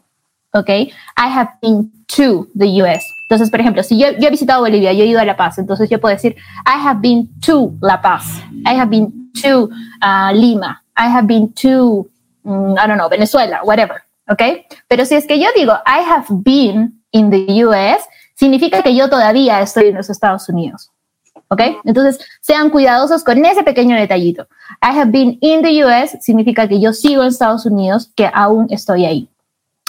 ¿ok? 0.53 0.69
I 0.69 0.93
have 1.17 1.49
been 1.61 1.91
to 2.15 2.47
the 2.57 2.81
US. 2.81 3.03
Entonces, 3.23 3.49
por 3.49 3.59
ejemplo, 3.59 3.83
si 3.83 3.99
yo, 3.99 4.11
yo 4.11 4.29
he 4.29 4.31
visitado 4.31 4.61
Bolivia, 4.61 4.93
yo 4.93 5.03
he 5.03 5.07
ido 5.07 5.19
a 5.19 5.25
La 5.25 5.35
Paz, 5.35 5.57
entonces 5.57 5.89
yo 5.89 5.99
puedo 5.99 6.15
decir, 6.15 6.33
I 6.65 6.79
have 6.81 7.01
been 7.01 7.27
to 7.41 7.73
La 7.81 8.01
Paz, 8.01 8.23
I 8.65 8.79
have 8.79 8.89
been 8.89 9.29
to 9.41 9.69
uh, 10.01 10.31
Lima, 10.33 10.81
I 10.95 11.09
have 11.09 11.27
been 11.27 11.51
to, 11.55 12.07
mm, 12.45 12.77
I 12.81 12.87
don't 12.87 12.95
know, 12.95 13.09
Venezuela, 13.09 13.59
whatever, 13.65 13.97
¿ok? 14.29 14.63
Pero 14.87 15.03
si 15.03 15.15
es 15.15 15.27
que 15.27 15.37
yo 15.37 15.49
digo, 15.53 15.73
I 15.85 16.09
have 16.09 16.27
been 16.29 17.03
in 17.11 17.29
the 17.29 17.65
US, 17.65 18.01
significa 18.33 18.81
que 18.81 18.95
yo 18.95 19.09
todavía 19.09 19.59
estoy 19.59 19.89
en 19.89 19.95
los 19.95 20.09
Estados 20.09 20.47
Unidos. 20.47 20.89
¿Ok? 21.53 21.61
Entonces, 21.85 22.19
sean 22.41 22.71
cuidadosos 22.71 23.23
con 23.23 23.45
ese 23.45 23.61
pequeño 23.63 23.95
detallito. 23.95 24.47
I 24.81 24.97
have 24.97 25.11
been 25.11 25.37
in 25.39 25.61
the 25.61 25.85
US 25.85 26.17
significa 26.19 26.67
que 26.67 26.79
yo 26.79 26.93
sigo 26.93 27.21
en 27.21 27.29
Estados 27.29 27.67
Unidos, 27.67 28.09
que 28.15 28.29
aún 28.33 28.65
estoy 28.71 29.05
ahí. 29.05 29.29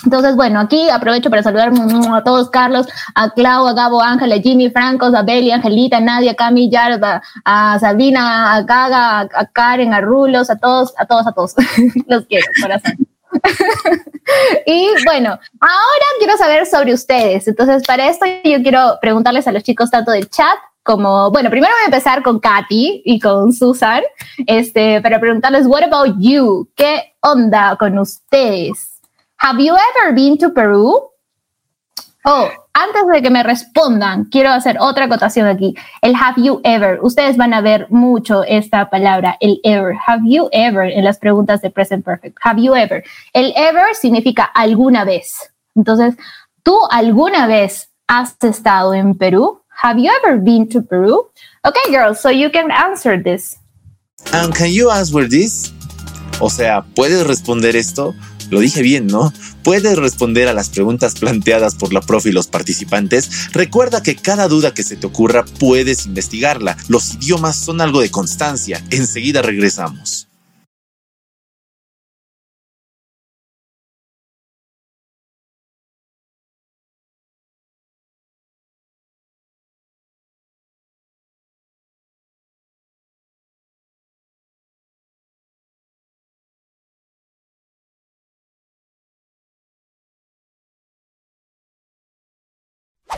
Entonces, 0.04 0.36
bueno, 0.36 0.60
aquí 0.60 0.90
aprovecho 0.90 1.30
para 1.30 1.42
saludar 1.42 1.72
a 2.12 2.22
todos, 2.22 2.50
Carlos, 2.50 2.86
a 3.14 3.30
Clau, 3.30 3.66
a 3.66 3.72
Gabo, 3.72 4.02
Ángel, 4.02 4.32
a 4.32 4.36
Jimmy, 4.36 4.68
Franco, 4.68 5.06
a 5.06 5.22
Beli, 5.22 5.50
Angelita, 5.50 6.00
Nadia, 6.00 6.34
Cami, 6.34 6.68
Yarda, 6.68 7.22
a 7.46 7.78
Sabina, 7.78 8.54
a 8.54 8.62
Gaga, 8.62 9.20
a 9.20 9.46
Karen, 9.50 9.94
a 9.94 10.02
Rulos, 10.02 10.50
a 10.50 10.58
todos, 10.58 10.92
a 10.98 11.06
todos, 11.06 11.26
a 11.26 11.32
todos. 11.32 11.54
Los 12.06 12.26
quiero, 12.26 12.46
corazón. 12.60 12.92
y 14.66 14.88
bueno, 15.06 15.30
ahora 15.60 16.06
quiero 16.18 16.36
saber 16.36 16.66
sobre 16.66 16.92
ustedes. 16.92 17.48
Entonces, 17.48 17.82
para 17.86 18.06
esto 18.08 18.26
yo 18.44 18.62
quiero 18.62 18.98
preguntarles 19.00 19.48
a 19.48 19.52
los 19.52 19.62
chicos 19.62 19.90
tanto 19.90 20.10
del 20.10 20.28
chat 20.28 20.58
como, 20.84 21.30
bueno, 21.30 21.50
primero 21.50 21.72
voy 21.72 21.82
a 21.82 21.86
empezar 21.86 22.22
con 22.22 22.38
Katy 22.38 23.02
y 23.04 23.18
con 23.18 23.52
Susan, 23.52 24.02
este, 24.46 25.00
para 25.00 25.18
preguntarles, 25.18 25.66
what 25.66 25.82
about 25.82 26.14
you? 26.18 26.68
¿Qué 26.76 27.14
onda 27.20 27.74
con 27.76 27.98
ustedes? 27.98 29.00
Have 29.38 29.64
you 29.64 29.74
ever 29.74 30.14
been 30.14 30.36
to 30.38 30.52
Peru? 30.52 31.10
Oh, 32.26 32.48
antes 32.74 33.06
de 33.06 33.22
que 33.22 33.30
me 33.30 33.42
respondan, 33.42 34.24
quiero 34.24 34.50
hacer 34.50 34.76
otra 34.78 35.06
acotación 35.06 35.46
aquí. 35.46 35.74
El 36.02 36.14
have 36.14 36.42
you 36.42 36.60
ever. 36.64 36.98
Ustedes 37.02 37.36
van 37.36 37.54
a 37.54 37.60
ver 37.60 37.86
mucho 37.90 38.44
esta 38.44 38.90
palabra, 38.90 39.36
el 39.40 39.60
ever. 39.62 39.96
Have 40.06 40.22
you 40.26 40.48
ever 40.52 40.90
en 40.90 41.04
las 41.04 41.18
preguntas 41.18 41.62
de 41.62 41.70
present 41.70 42.04
perfect. 42.04 42.36
Have 42.42 42.62
you 42.62 42.74
ever. 42.74 43.02
El 43.32 43.54
ever 43.56 43.94
significa 43.94 44.44
alguna 44.44 45.04
vez. 45.04 45.50
Entonces, 45.74 46.14
¿tú 46.62 46.78
alguna 46.90 47.46
vez 47.46 47.90
has 48.06 48.36
estado 48.42 48.92
en 48.92 49.14
Perú? 49.16 49.63
Have 49.84 50.00
you 50.00 50.10
ever 50.24 50.38
been 50.38 50.66
to 50.70 50.80
Peru? 50.80 51.28
Okay, 51.62 51.92
girls, 51.92 52.18
so 52.18 52.30
you 52.30 52.50
can 52.50 52.70
answer 52.70 53.22
this. 53.22 53.58
And 54.32 54.54
can 54.54 54.72
you 54.72 54.90
answer 54.90 55.28
this? 55.28 55.74
O 56.40 56.48
sea, 56.48 56.86
¿puedes 56.94 57.26
responder 57.26 57.76
esto? 57.76 58.14
Lo 58.48 58.60
dije 58.60 58.80
bien, 58.80 59.06
¿no? 59.06 59.30
Puedes 59.62 59.98
responder 59.98 60.48
a 60.48 60.54
las 60.54 60.70
preguntas 60.70 61.16
planteadas 61.16 61.74
por 61.74 61.92
la 61.92 62.00
profe 62.00 62.30
y 62.30 62.32
los 62.32 62.46
participantes. 62.46 63.52
Recuerda 63.52 64.02
que 64.02 64.16
cada 64.16 64.48
duda 64.48 64.72
que 64.72 64.84
se 64.84 64.96
te 64.96 65.06
ocurra 65.06 65.44
puedes 65.60 66.06
investigarla. 66.06 66.78
Los 66.88 67.16
idiomas 67.16 67.54
son 67.54 67.82
algo 67.82 68.00
de 68.00 68.10
constancia. 68.10 68.82
Enseguida 68.88 69.42
regresamos. 69.42 70.28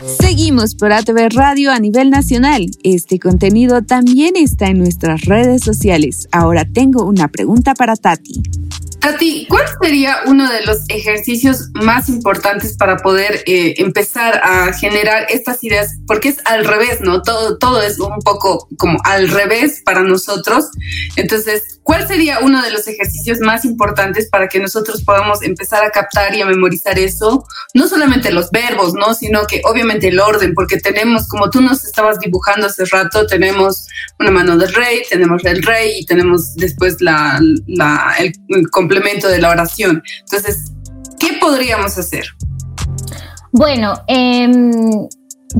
Seguimos 0.05 0.75
por 0.75 0.93
ATV 0.93 1.31
Radio 1.35 1.73
a 1.73 1.79
nivel 1.79 2.11
nacional. 2.11 2.67
Este 2.83 3.19
contenido 3.19 3.83
también 3.83 4.35
está 4.37 4.67
en 4.67 4.79
nuestras 4.79 5.23
redes 5.23 5.63
sociales. 5.63 6.29
Ahora 6.33 6.65
tengo 6.65 7.05
una 7.05 7.29
pregunta 7.29 7.75
para 7.75 7.97
Tati. 7.97 8.43
Tati, 9.07 9.47
¿cuál 9.49 9.65
sería 9.81 10.23
uno 10.27 10.51
de 10.51 10.67
los 10.67 10.79
ejercicios 10.89 11.71
más 11.75 12.09
importantes 12.09 12.77
para 12.77 12.97
poder 12.97 13.45
eh, 13.47 13.75
empezar 13.79 14.41
a 14.43 14.73
generar 14.73 15.27
estas 15.29 15.63
ideas? 15.63 15.93
Porque 16.09 16.31
es 16.31 16.39
al 16.45 16.65
revés, 16.65 17.01
¿no? 17.03 17.23
Todo, 17.23 17.57
todo 17.57 17.81
es 17.83 18.01
un 18.01 18.19
poco 18.25 18.67
como 18.77 18.99
al 19.05 19.29
revés 19.29 19.81
para 19.85 20.03
nosotros. 20.03 20.71
Entonces, 21.15 21.79
¿cuál 21.85 22.09
sería 22.09 22.41
uno 22.41 22.61
de 22.63 22.73
los 22.73 22.89
ejercicios 22.89 23.39
más 23.39 23.65
importantes 23.65 24.29
para 24.29 24.49
que 24.49 24.59
nosotros 24.59 25.05
podamos 25.05 25.41
empezar 25.43 25.85
a 25.85 25.91
captar 25.91 26.35
y 26.35 26.41
a 26.41 26.47
memorizar 26.47 26.99
eso? 26.99 27.47
No 27.75 27.87
solamente 27.87 28.33
los 28.33 28.51
verbos, 28.51 28.95
¿no? 28.95 29.15
Sino 29.15 29.47
que 29.47 29.63
obviamente 29.71 30.09
el 30.09 30.19
orden, 30.19 30.53
porque 30.53 30.79
tenemos, 30.79 31.29
como 31.29 31.49
tú 31.49 31.61
nos 31.61 31.85
estabas 31.85 32.19
dibujando 32.19 32.67
hace 32.67 32.85
rato, 32.87 33.25
tenemos 33.29 33.87
una 34.19 34.33
mano 34.33 34.57
del 34.57 34.75
rey, 34.75 35.03
tenemos 35.09 35.45
el 35.45 35.63
rey 35.63 36.01
y 36.01 36.07
tenemos 36.07 36.57
después 36.57 37.01
la, 37.01 37.41
la 37.69 38.17
el, 38.19 38.33
el 38.49 38.69
de 39.29 39.39
la 39.39 39.51
oración. 39.51 40.03
Entonces, 40.21 40.73
¿qué 41.19 41.39
podríamos 41.41 41.97
hacer? 41.99 42.27
Bueno, 43.53 44.03
eh, 44.07 44.49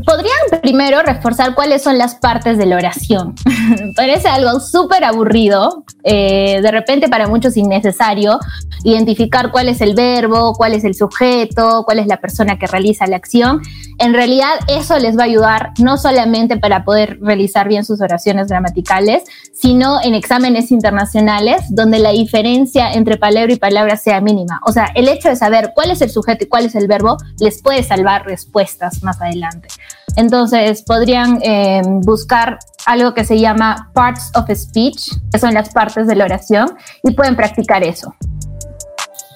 podrían 0.05 0.61
primero 0.63 1.01
reforzar 1.03 1.55
cuáles 1.55 1.83
son 1.83 1.99
las 1.99 2.17
partes 2.17 2.59
de 2.59 2.67
la 2.67 2.77
oración. 2.77 3.35
Parece 3.97 4.29
algo 4.29 4.61
súper 4.61 5.05
aburrido, 5.05 5.85
eh, 6.03 6.61
de 6.61 6.71
repente 6.71 7.09
para 7.09 7.29
muchos 7.29 7.57
innecesario, 7.57 8.39
identificar 8.85 9.51
cuál 9.51 9.69
es 9.69 9.81
el 9.81 9.95
verbo, 9.95 10.55
cuál 10.55 10.75
es 10.75 10.85
el 10.85 10.95
sujeto, 10.95 11.83
cuál 11.85 11.99
es 11.99 12.07
la 12.07 12.19
persona 12.19 12.59
que 12.59 12.67
realiza 12.67 13.07
la 13.07 13.17
acción. 13.17 13.63
En 13.99 14.13
realidad 14.13 14.55
eso 14.69 14.99
les 14.99 15.17
va 15.17 15.23
a 15.23 15.27
ayudar 15.27 15.73
no 15.79 15.97
solamente 15.97 16.57
para 16.57 16.85
poder 16.85 17.19
realizar 17.21 17.69
bien 17.69 17.85
sus 17.85 18.01
oraciones 18.01 18.49
gramaticales, 18.49 19.23
sino 19.53 20.01
en 20.03 20.15
exámenes 20.15 20.71
internacionales 20.71 21.63
donde 21.71 21.99
la 21.99 22.11
diferencia 22.11 22.93
entre 22.93 23.17
palabra 23.17 23.53
y 23.53 23.57
palabra 23.57 23.97
sea 23.97 24.21
mínima. 24.21 24.61
O 24.67 24.73
sea, 24.73 24.91
el 24.95 25.09
hecho 25.09 25.29
de 25.29 25.37
saber 25.37 25.73
cuál 25.75 25.91
es 25.91 26.01
el 26.03 26.11
sujeto 26.11 26.45
y 26.45 26.49
cuál 26.49 26.67
es 26.67 26.75
el 26.75 26.87
verbo 26.87 27.17
les 27.41 27.63
puede 27.63 27.83
salvar 27.83 28.27
respuestas 28.27 29.03
más 29.03 29.21
adelante. 29.21 29.69
Entonces, 30.17 30.83
podrían 30.83 31.41
eh, 31.43 31.83
buscar 31.85 32.59
algo 32.87 33.13
que 33.15 33.25
se 33.25 33.39
llama 33.39 33.91
parts 33.93 34.31
of 34.35 34.49
speech, 34.55 35.11
que 35.33 35.39
son 35.39 35.53
las 35.55 35.71
partes 35.71 36.07
de 36.07 36.15
la 36.15 36.25
oración, 36.25 36.77
y 37.03 37.13
pueden 37.13 37.37
practicar 37.37 37.83
eso. 37.83 38.15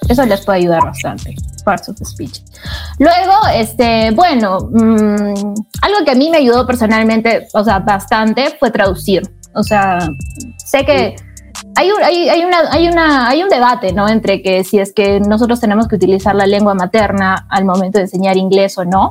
Eso 0.09 0.25
les 0.25 0.43
puede 0.45 0.59
ayudar 0.59 0.83
bastante, 0.83 1.35
parts 1.63 1.89
of 1.89 1.97
speech. 2.03 2.41
Luego, 2.97 3.33
este, 3.53 4.11
bueno, 4.11 4.69
mmm, 4.71 5.53
algo 5.81 6.05
que 6.05 6.11
a 6.11 6.15
mí 6.15 6.29
me 6.29 6.37
ayudó 6.37 6.65
personalmente, 6.65 7.47
o 7.53 7.63
sea, 7.63 7.79
bastante, 7.79 8.55
fue 8.59 8.71
traducir. 8.71 9.21
O 9.53 9.63
sea, 9.63 9.99
sé 10.57 10.85
que 10.85 11.15
hay 11.75 11.91
un, 11.91 12.03
hay, 12.03 12.29
hay, 12.29 12.43
una, 12.43 12.57
hay, 12.71 12.87
una, 12.87 13.29
hay 13.29 13.43
un 13.43 13.49
debate, 13.49 13.93
¿no? 13.93 14.09
Entre 14.09 14.41
que 14.41 14.63
si 14.63 14.79
es 14.79 14.93
que 14.93 15.19
nosotros 15.19 15.59
tenemos 15.59 15.87
que 15.87 15.95
utilizar 15.95 16.35
la 16.35 16.47
lengua 16.47 16.73
materna 16.73 17.45
al 17.49 17.65
momento 17.65 17.97
de 17.97 18.05
enseñar 18.05 18.37
inglés 18.37 18.77
o 18.77 18.85
no. 18.85 19.09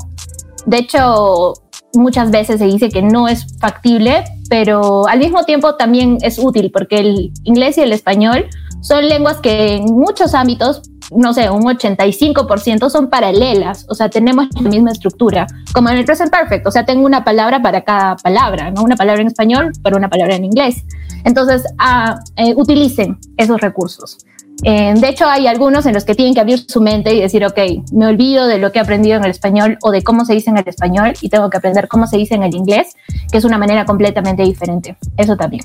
De 0.66 0.78
hecho, 0.78 1.54
muchas 1.94 2.30
veces 2.30 2.58
se 2.58 2.66
dice 2.66 2.88
que 2.88 3.02
no 3.02 3.28
es 3.28 3.46
factible, 3.58 4.24
pero 4.48 5.06
al 5.08 5.18
mismo 5.18 5.44
tiempo 5.44 5.74
también 5.76 6.18
es 6.22 6.38
útil 6.38 6.70
porque 6.72 6.98
el 6.98 7.32
inglés 7.44 7.78
y 7.78 7.82
el 7.82 7.92
español 7.92 8.46
son 8.80 9.08
lenguas 9.08 9.38
que 9.38 9.76
en 9.76 9.84
muchos 9.84 10.34
ámbitos, 10.34 10.82
no 11.10 11.34
sé, 11.34 11.50
un 11.50 11.62
85% 11.62 12.88
son 12.88 13.10
paralelas, 13.10 13.84
o 13.88 13.94
sea, 13.94 14.08
tenemos 14.08 14.46
la 14.60 14.70
misma 14.70 14.92
estructura, 14.92 15.46
como 15.74 15.90
en 15.90 15.98
el 15.98 16.04
present 16.04 16.30
perfect, 16.30 16.66
o 16.66 16.70
sea, 16.70 16.84
tengo 16.84 17.04
una 17.04 17.24
palabra 17.24 17.60
para 17.60 17.82
cada 17.82 18.16
palabra, 18.16 18.70
¿no? 18.70 18.82
Una 18.82 18.96
palabra 18.96 19.20
en 19.20 19.28
español 19.28 19.72
para 19.82 19.96
una 19.96 20.08
palabra 20.08 20.36
en 20.36 20.44
inglés. 20.44 20.84
Entonces, 21.24 21.64
ah, 21.78 22.18
eh, 22.36 22.54
utilicen 22.56 23.18
esos 23.36 23.60
recursos. 23.60 24.18
Eh, 24.62 24.94
de 24.94 25.08
hecho, 25.08 25.26
hay 25.26 25.46
algunos 25.46 25.86
en 25.86 25.94
los 25.94 26.04
que 26.04 26.14
tienen 26.14 26.34
que 26.34 26.40
abrir 26.40 26.64
su 26.68 26.80
mente 26.80 27.14
y 27.14 27.20
decir, 27.20 27.44
ok, 27.44 27.58
me 27.92 28.06
olvido 28.06 28.46
de 28.46 28.58
lo 28.58 28.72
que 28.72 28.78
he 28.78 28.82
aprendido 28.82 29.16
en 29.16 29.24
el 29.24 29.30
español 29.30 29.78
o 29.82 29.90
de 29.90 30.02
cómo 30.02 30.24
se 30.24 30.34
dice 30.34 30.50
en 30.50 30.58
el 30.58 30.68
español 30.68 31.14
y 31.20 31.28
tengo 31.28 31.48
que 31.48 31.56
aprender 31.56 31.88
cómo 31.88 32.06
se 32.06 32.16
dice 32.16 32.34
en 32.34 32.42
el 32.42 32.54
inglés, 32.54 32.94
que 33.30 33.38
es 33.38 33.44
una 33.44 33.58
manera 33.58 33.84
completamente 33.84 34.42
diferente. 34.42 34.96
Eso 35.16 35.36
también. 35.36 35.62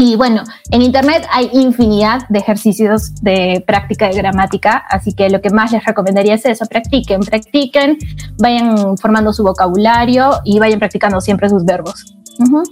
Y 0.00 0.14
bueno, 0.14 0.44
en 0.70 0.82
Internet 0.82 1.26
hay 1.28 1.50
infinidad 1.52 2.28
de 2.28 2.38
ejercicios 2.38 3.16
de 3.16 3.64
práctica 3.66 4.06
de 4.06 4.14
gramática, 4.14 4.84
así 4.88 5.12
que 5.12 5.28
lo 5.28 5.40
que 5.40 5.50
más 5.50 5.72
les 5.72 5.84
recomendaría 5.84 6.34
es 6.34 6.44
eso, 6.44 6.66
practiquen, 6.66 7.20
practiquen, 7.20 7.98
vayan 8.38 8.96
formando 8.96 9.32
su 9.32 9.42
vocabulario 9.42 10.38
y 10.44 10.60
vayan 10.60 10.78
practicando 10.78 11.20
siempre 11.20 11.48
sus 11.48 11.64
verbos. 11.64 12.14
Uh 12.38 12.44
-huh. 12.44 12.62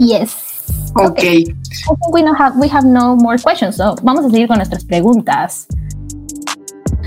Yes. 0.00 0.49
Ok. 0.94 1.10
okay. 1.10 1.38
I 1.38 1.44
think 1.44 2.12
we, 2.12 2.22
no 2.22 2.34
have, 2.34 2.56
we 2.56 2.68
have 2.68 2.84
no 2.84 3.16
more 3.16 3.38
questions, 3.38 3.76
so 3.76 3.94
vamos 4.02 4.24
a 4.24 4.30
seguir 4.30 4.48
con 4.48 4.58
nuestras 4.58 4.84
preguntas. 4.84 5.66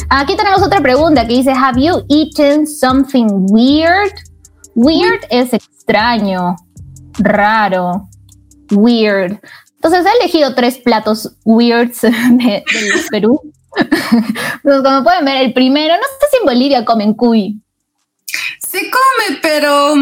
Aquí 0.09 0.35
tenemos 0.35 0.61
otra 0.61 0.81
pregunta 0.81 1.25
que 1.27 1.35
dice, 1.35 1.51
have 1.51 1.79
you 1.79 2.03
eaten 2.09 2.67
something 2.67 3.27
weird? 3.49 4.13
Weird 4.75 5.25
es 5.29 5.53
extraño, 5.53 6.55
raro, 7.19 8.07
weird. 8.71 9.39
Entonces 9.75 10.05
he 10.05 10.17
elegido 10.17 10.55
tres 10.55 10.77
platos 10.77 11.35
weirds 11.43 12.01
de, 12.01 12.09
de 12.09 12.63
Perú. 13.11 13.39
Entonces, 13.75 14.83
como 14.83 15.03
pueden 15.03 15.25
ver, 15.25 15.45
el 15.45 15.53
primero, 15.53 15.95
no 15.95 16.03
sé 16.03 16.27
si 16.31 16.37
en 16.37 16.45
Bolivia 16.45 16.85
comen 16.85 17.13
cuy. 17.13 17.59
Se 18.59 18.79
come, 18.89 19.39
pero, 19.41 19.95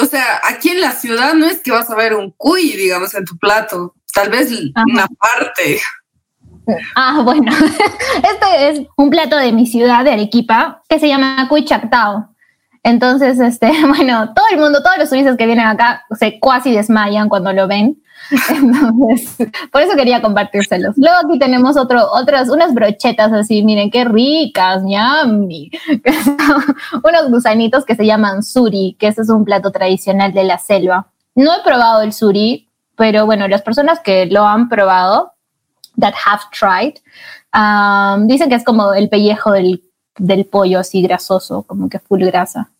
o 0.00 0.04
sea, 0.06 0.40
aquí 0.44 0.70
en 0.70 0.80
la 0.80 0.92
ciudad 0.92 1.34
no 1.34 1.46
es 1.46 1.60
que 1.60 1.70
vas 1.70 1.90
a 1.90 1.96
ver 1.96 2.14
un 2.14 2.32
cuy, 2.36 2.72
digamos, 2.72 3.14
en 3.14 3.24
tu 3.24 3.36
plato. 3.36 3.94
Tal 4.12 4.30
vez 4.30 4.52
Ajá. 4.74 4.84
una 4.86 5.06
parte. 5.06 5.80
Ah, 6.94 7.20
bueno. 7.22 7.50
Este 8.16 8.70
es 8.70 8.86
un 8.96 9.10
plato 9.10 9.36
de 9.36 9.52
mi 9.52 9.66
ciudad, 9.66 10.04
de 10.04 10.12
Arequipa, 10.12 10.82
que 10.88 10.98
se 10.98 11.08
llama 11.08 11.46
cuy 11.48 11.64
chactao. 11.64 12.34
Entonces, 12.88 13.38
este, 13.38 13.70
bueno, 13.86 14.32
todo 14.34 14.46
el 14.50 14.58
mundo, 14.58 14.82
todos 14.82 14.96
los 14.98 15.10
turistas 15.10 15.36
que 15.36 15.44
vienen 15.44 15.66
acá 15.66 16.06
se 16.18 16.40
cuasi 16.40 16.72
desmayan 16.72 17.28
cuando 17.28 17.52
lo 17.52 17.68
ven. 17.68 18.02
Entonces, 18.50 19.36
por 19.70 19.82
eso 19.82 19.94
quería 19.94 20.22
compartírselos. 20.22 20.96
Luego 20.96 21.16
aquí 21.18 21.38
tenemos 21.38 21.76
otro, 21.76 22.10
otras, 22.10 22.48
unas 22.48 22.72
brochetas 22.72 23.30
así, 23.32 23.62
miren 23.62 23.90
qué 23.90 24.04
ricas, 24.06 24.82
ñami. 24.82 25.70
unos 27.04 27.30
gusanitos 27.30 27.84
que 27.84 27.94
se 27.94 28.06
llaman 28.06 28.42
suri, 28.42 28.96
que 28.98 29.08
ese 29.08 29.20
es 29.20 29.28
un 29.28 29.44
plato 29.44 29.70
tradicional 29.70 30.32
de 30.32 30.44
la 30.44 30.56
selva. 30.56 31.08
No 31.34 31.54
he 31.54 31.62
probado 31.62 32.00
el 32.00 32.14
suri, 32.14 32.70
pero 32.96 33.26
bueno, 33.26 33.48
las 33.48 33.60
personas 33.60 34.00
que 34.00 34.24
lo 34.26 34.46
han 34.46 34.70
probado, 34.70 35.34
that 36.00 36.14
have 36.24 36.42
tried, 36.58 36.94
um, 37.54 38.26
dicen 38.26 38.48
que 38.48 38.54
es 38.54 38.64
como 38.64 38.94
el 38.94 39.10
pellejo 39.10 39.52
del, 39.52 39.82
del 40.16 40.46
pollo 40.46 40.80
así 40.80 41.02
grasoso, 41.02 41.64
como 41.64 41.90
que 41.90 41.98
full 41.98 42.24
grasa. 42.24 42.70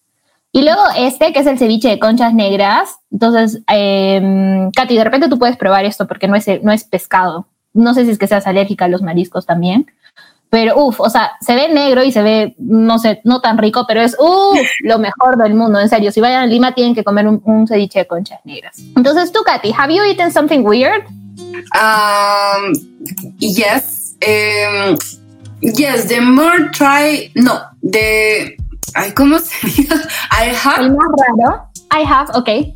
Y 0.52 0.62
luego 0.62 0.80
este, 0.96 1.32
que 1.32 1.40
es 1.40 1.46
el 1.46 1.58
ceviche 1.58 1.88
de 1.88 1.98
conchas 1.98 2.32
negras. 2.32 2.96
Entonces, 3.10 3.62
eh, 3.70 4.68
Katy, 4.74 4.96
de 4.96 5.04
repente 5.04 5.28
tú 5.28 5.38
puedes 5.38 5.56
probar 5.56 5.84
esto 5.84 6.06
porque 6.06 6.28
no 6.28 6.36
es, 6.36 6.46
no 6.62 6.72
es 6.72 6.84
pescado. 6.84 7.46
No 7.74 7.94
sé 7.94 8.04
si 8.04 8.12
es 8.12 8.18
que 8.18 8.26
seas 8.26 8.46
alérgica 8.46 8.86
a 8.86 8.88
los 8.88 9.02
mariscos 9.02 9.46
también. 9.46 9.90
Pero, 10.50 10.82
uff, 10.82 11.00
o 11.00 11.10
sea, 11.10 11.32
se 11.42 11.54
ve 11.54 11.68
negro 11.68 12.02
y 12.02 12.10
se 12.10 12.22
ve, 12.22 12.54
no 12.58 12.98
sé, 12.98 13.20
no 13.24 13.42
tan 13.42 13.58
rico, 13.58 13.84
pero 13.86 14.00
es, 14.00 14.16
uff, 14.18 14.58
lo 14.80 14.98
mejor 14.98 15.36
del 15.36 15.54
mundo, 15.54 15.78
en 15.78 15.90
serio. 15.90 16.10
Si 16.10 16.20
vayan 16.22 16.44
a 16.44 16.46
Lima 16.46 16.74
tienen 16.74 16.94
que 16.94 17.04
comer 17.04 17.28
un, 17.28 17.42
un 17.44 17.68
ceviche 17.68 17.98
de 17.98 18.06
conchas 18.06 18.40
negras. 18.44 18.78
Entonces, 18.96 19.30
tú, 19.30 19.40
Katy, 19.44 19.72
¿have 19.76 19.94
you 19.94 20.02
eaten 20.04 20.32
something 20.32 20.60
weird? 20.60 21.04
Um, 21.74 22.72
yes. 23.38 24.16
Um, 24.26 24.96
yes, 25.60 26.08
the 26.08 26.20
more 26.20 26.70
try, 26.72 27.30
no, 27.34 27.60
the 27.82 28.56
Ay, 28.94 29.12
¿cómo 29.12 29.38
sería? 29.38 29.94
I 30.30 30.50
El 30.50 30.56
have. 30.56 30.90
más 30.90 31.08
raro. 31.38 31.68
I 31.90 32.04
have, 32.06 32.30
ok. 32.30 32.38
okay. 32.38 32.74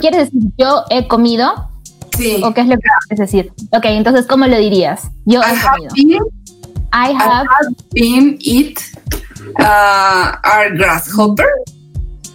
¿Quieres 0.00 0.30
decir 0.32 0.50
yo 0.58 0.84
he 0.90 1.06
comido? 1.08 1.68
Sí. 2.16 2.42
¿O 2.44 2.52
qué 2.52 2.60
es 2.62 2.66
lo 2.66 2.76
que 2.76 2.82
quieres 3.08 3.30
decir? 3.30 3.52
Ok, 3.72 3.84
entonces, 3.86 4.26
¿cómo 4.26 4.46
lo 4.46 4.56
dirías? 4.58 5.02
Yo 5.24 5.40
I 5.40 5.44
he 5.44 5.56
have 5.56 5.70
comido. 5.88 5.94
been, 5.94 6.22
I 6.92 7.10
I 7.10 7.12
have. 7.14 7.46
have 7.48 7.74
been 7.92 8.36
eat 8.40 8.78
uh, 9.58 10.32
our 10.44 10.76
grasshopper. 10.76 11.46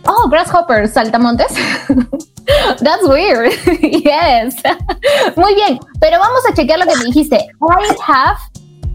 Oh, 0.05 0.27
grasshoppers, 0.29 0.93
saltamontes. 0.93 1.51
That's 2.81 3.03
weird. 3.07 3.51
yes. 3.81 4.55
Muy 5.35 5.53
bien, 5.53 5.77
pero 5.99 6.17
vamos 6.17 6.41
a 6.49 6.53
chequear 6.55 6.79
lo 6.79 6.85
que 6.85 6.95
me 6.97 7.03
dijiste. 7.05 7.35
I 7.61 7.95
have 8.07 8.37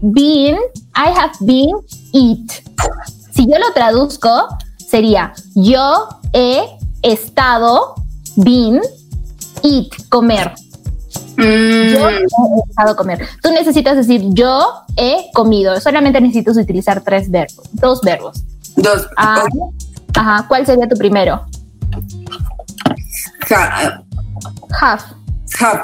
been, 0.01 0.57
I 0.95 1.09
have 1.11 1.33
been 1.41 1.71
eat. 2.13 2.61
Si 3.33 3.45
yo 3.47 3.57
lo 3.57 3.73
traduzco, 3.73 4.29
sería 4.77 5.33
yo 5.55 6.07
he 6.33 6.63
estado, 7.01 7.95
been, 8.35 8.79
eat, 9.63 9.87
comer. 10.09 10.51
Mm, 11.35 11.41
Yo 11.93 12.09
he 12.09 12.23
estado 12.69 12.95
comer. 12.95 13.27
Tú 13.41 13.49
necesitas 13.51 13.95
decir 13.97 14.21
yo 14.33 14.67
he 14.95 15.31
comido. 15.33 15.79
Solamente 15.81 16.21
necesitas 16.21 16.57
utilizar 16.57 17.01
tres 17.01 17.29
verbos, 17.31 17.61
dos 17.71 18.01
verbos. 18.01 18.43
dos. 18.75 19.07
Ah, 19.17 19.43
ajá. 20.15 20.45
¿Cuál 20.47 20.65
sería 20.67 20.87
tu 20.87 20.95
primero? 20.95 21.43
Ha- 23.49 24.03
Have. 24.79 25.01
have. 25.59 25.81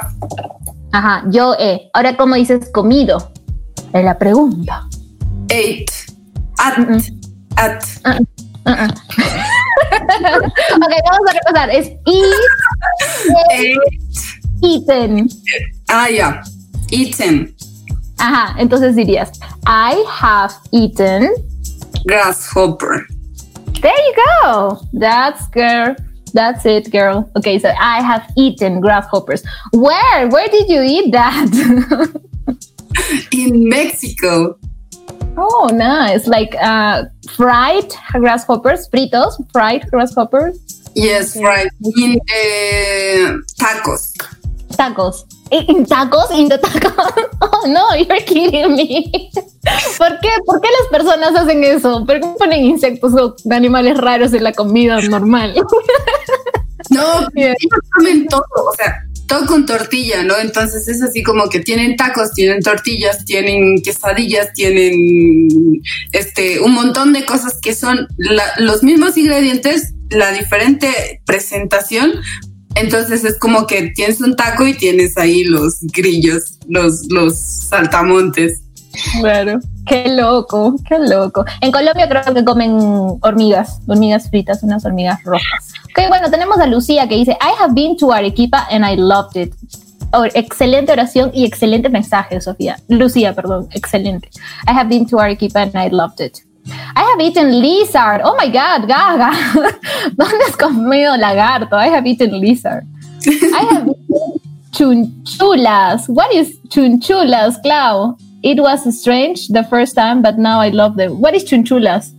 Ajá, 0.91 1.23
yo 1.29 1.55
he. 1.59 1.89
Ahora, 1.93 2.15
¿cómo 2.15 2.35
dices 2.35 2.69
comido? 2.71 3.31
Es 3.93 4.03
la 4.03 4.17
pregunta. 4.17 4.87
Ate. 5.45 5.85
At. 6.57 6.77
At. 7.57 7.83
Uh-uh. 8.05 8.19
ok, 10.69 10.93
vamos 11.05 11.29
a 11.29 11.33
repasar. 11.33 11.69
Es 11.71 11.87
eat, 12.05 12.33
Ate. 13.49 13.75
eaten. 14.61 15.29
Ah, 15.89 16.09
ya. 16.09 16.41
Eaten. 16.91 17.55
Ajá, 18.17 18.55
entonces 18.59 18.95
dirías, 18.95 19.31
I 19.65 20.03
have 20.21 20.53
eaten. 20.71 21.29
Grasshopper. 22.05 23.07
There 23.81 23.91
you 23.91 24.13
go. 24.43 24.81
That's 24.93 25.47
girl. 25.49 25.95
That's 26.33 26.65
it, 26.65 26.91
girl. 26.91 27.29
Okay, 27.37 27.57
so 27.59 27.69
I 27.69 28.01
have 28.01 28.23
eaten 28.37 28.81
grasshoppers. 28.81 29.43
Where? 29.73 30.27
Where 30.27 30.47
did 30.49 30.69
you 30.69 30.81
eat 30.81 31.11
that? 31.11 31.49
In 33.31 33.69
Mexico. 33.69 34.57
Oh, 35.37 35.69
nice. 35.73 36.27
Like 36.27 36.55
uh, 36.61 37.05
fried 37.35 37.93
grasshoppers, 38.13 38.89
fritos, 38.89 39.33
fried 39.51 39.89
grasshoppers. 39.91 40.59
Yes, 40.95 41.37
right. 41.37 41.69
In 41.97 42.19
uh, 42.19 43.37
tacos. 43.57 44.13
Tacos. 44.71 45.25
¿In 45.51 45.65
in 45.69 45.85
tacos? 45.85 46.31
¿In 46.31 46.49
the 46.49 46.57
tacos? 46.57 47.29
Oh, 47.41 47.67
no, 47.67 47.93
you're 47.95 48.21
kidding 48.21 48.75
me. 48.75 49.31
¿Por 49.97 50.19
qué? 50.19 50.29
¿Por 50.45 50.61
qué 50.61 50.69
las 50.79 50.87
personas 50.91 51.35
hacen 51.35 51.63
eso? 51.63 52.05
¿Por 52.05 52.19
qué 52.19 52.27
ponen 52.37 52.63
insectos 52.63 53.13
o 53.15 53.35
animales 53.51 53.97
raros 53.97 54.33
en 54.33 54.43
la 54.43 54.53
comida 54.53 55.01
normal? 55.01 55.53
No, 56.89 57.03
ellos 57.35 57.55
comen 57.93 58.25
todo, 58.27 58.41
o 58.55 58.73
sea, 58.75 59.05
todo 59.29 59.45
con 59.45 59.65
tortilla, 59.65 60.23
¿no? 60.23 60.37
Entonces 60.37 60.87
es 60.89 61.01
así 61.01 61.23
como 61.23 61.47
que 61.47 61.59
tienen 61.59 61.95
tacos, 61.95 62.33
tienen 62.33 62.61
tortillas, 62.61 63.23
tienen 63.23 63.81
quesadillas, 63.81 64.51
tienen 64.53 65.81
este 66.11 66.59
un 66.59 66.73
montón 66.73 67.13
de 67.13 67.23
cosas 67.23 67.57
que 67.61 67.73
son 67.73 68.07
los 68.17 68.83
mismos 68.83 69.15
ingredientes, 69.17 69.93
la 70.09 70.31
diferente 70.31 71.21
presentación. 71.25 72.11
Entonces 72.75 73.23
es 73.23 73.37
como 73.37 73.67
que 73.67 73.91
tienes 73.95 74.19
un 74.19 74.35
taco 74.35 74.65
y 74.65 74.73
tienes 74.73 75.17
ahí 75.17 75.43
los 75.43 75.79
grillos, 75.81 76.57
los, 76.67 77.05
los 77.09 77.39
saltamontes. 77.39 78.61
Claro. 79.21 79.59
Qué 79.85 80.07
loco, 80.09 80.75
qué 80.87 80.99
loco. 80.99 81.45
En 81.61 81.71
Colombia 81.71 82.07
creo 82.07 82.33
que 82.33 82.43
comen 82.43 82.77
hormigas, 83.21 83.79
hormigas 83.87 84.29
fritas, 84.29 84.61
unas 84.63 84.85
hormigas 84.85 85.23
rojas. 85.23 85.68
Ok, 85.91 86.07
bueno, 86.07 86.29
tenemos 86.29 86.59
a 86.59 86.67
Lucía 86.67 87.07
que 87.07 87.15
dice, 87.15 87.31
I 87.41 87.61
have 87.61 87.73
been 87.73 87.97
to 87.97 88.11
Arequipa 88.11 88.67
and 88.69 88.85
I 88.85 88.95
loved 88.95 89.35
it. 89.35 89.53
Oh, 90.11 90.25
excelente 90.25 90.91
oración 90.91 91.31
y 91.33 91.45
excelente 91.45 91.89
mensaje, 91.89 92.39
Sofía. 92.41 92.77
Lucía, 92.87 93.33
perdón, 93.33 93.67
excelente. 93.73 94.29
I 94.67 94.71
have 94.71 94.89
been 94.89 95.05
to 95.07 95.19
Arequipa 95.19 95.61
and 95.61 95.75
I 95.75 95.89
loved 95.89 96.19
it. 96.19 96.43
I 96.95 97.01
have 97.01 97.21
eaten 97.21 97.61
lizard. 97.61 98.21
Oh 98.23 98.35
my 98.35 98.47
God, 98.47 98.87
Gaga. 98.87 99.31
¿Dónde 100.15 100.45
has 100.47 100.55
comido 100.55 101.15
lagarto? 101.17 101.75
I 101.75 101.89
have 101.89 102.07
eaten 102.07 102.39
lizard. 102.39 102.85
I 103.25 103.65
have 103.69 103.87
eaten 103.87 104.41
chunchulas. 104.71 106.07
What 106.07 106.33
is 106.33 106.57
chunchulas, 106.69 107.61
Clau? 107.61 108.17
It 108.43 108.59
was 108.59 108.85
strange 108.99 109.47
the 109.49 109.63
first 109.63 109.95
time, 109.95 110.21
but 110.21 110.37
now 110.37 110.59
I 110.59 110.69
love 110.69 110.95
them. 110.95 111.19
What 111.19 111.35
is 111.35 111.43
chunchulas? 111.43 112.13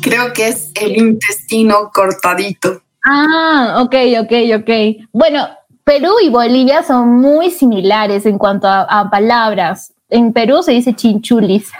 Creo 0.00 0.32
que 0.32 0.48
es 0.48 0.70
el 0.74 0.96
intestino 0.96 1.90
cortadito. 1.92 2.82
Ah, 3.04 3.82
ok, 3.82 3.94
ok, 4.22 4.32
ok. 4.60 4.70
Bueno, 5.12 5.46
Perú 5.84 6.14
y 6.22 6.30
Bolivia 6.30 6.82
son 6.82 7.20
muy 7.20 7.50
similares 7.50 8.24
en 8.26 8.38
cuanto 8.38 8.66
a, 8.66 8.82
a 8.82 9.10
palabras. 9.10 9.92
En 10.08 10.32
Perú 10.32 10.62
se 10.62 10.72
dice 10.72 10.94
chinchulis. 10.94 11.70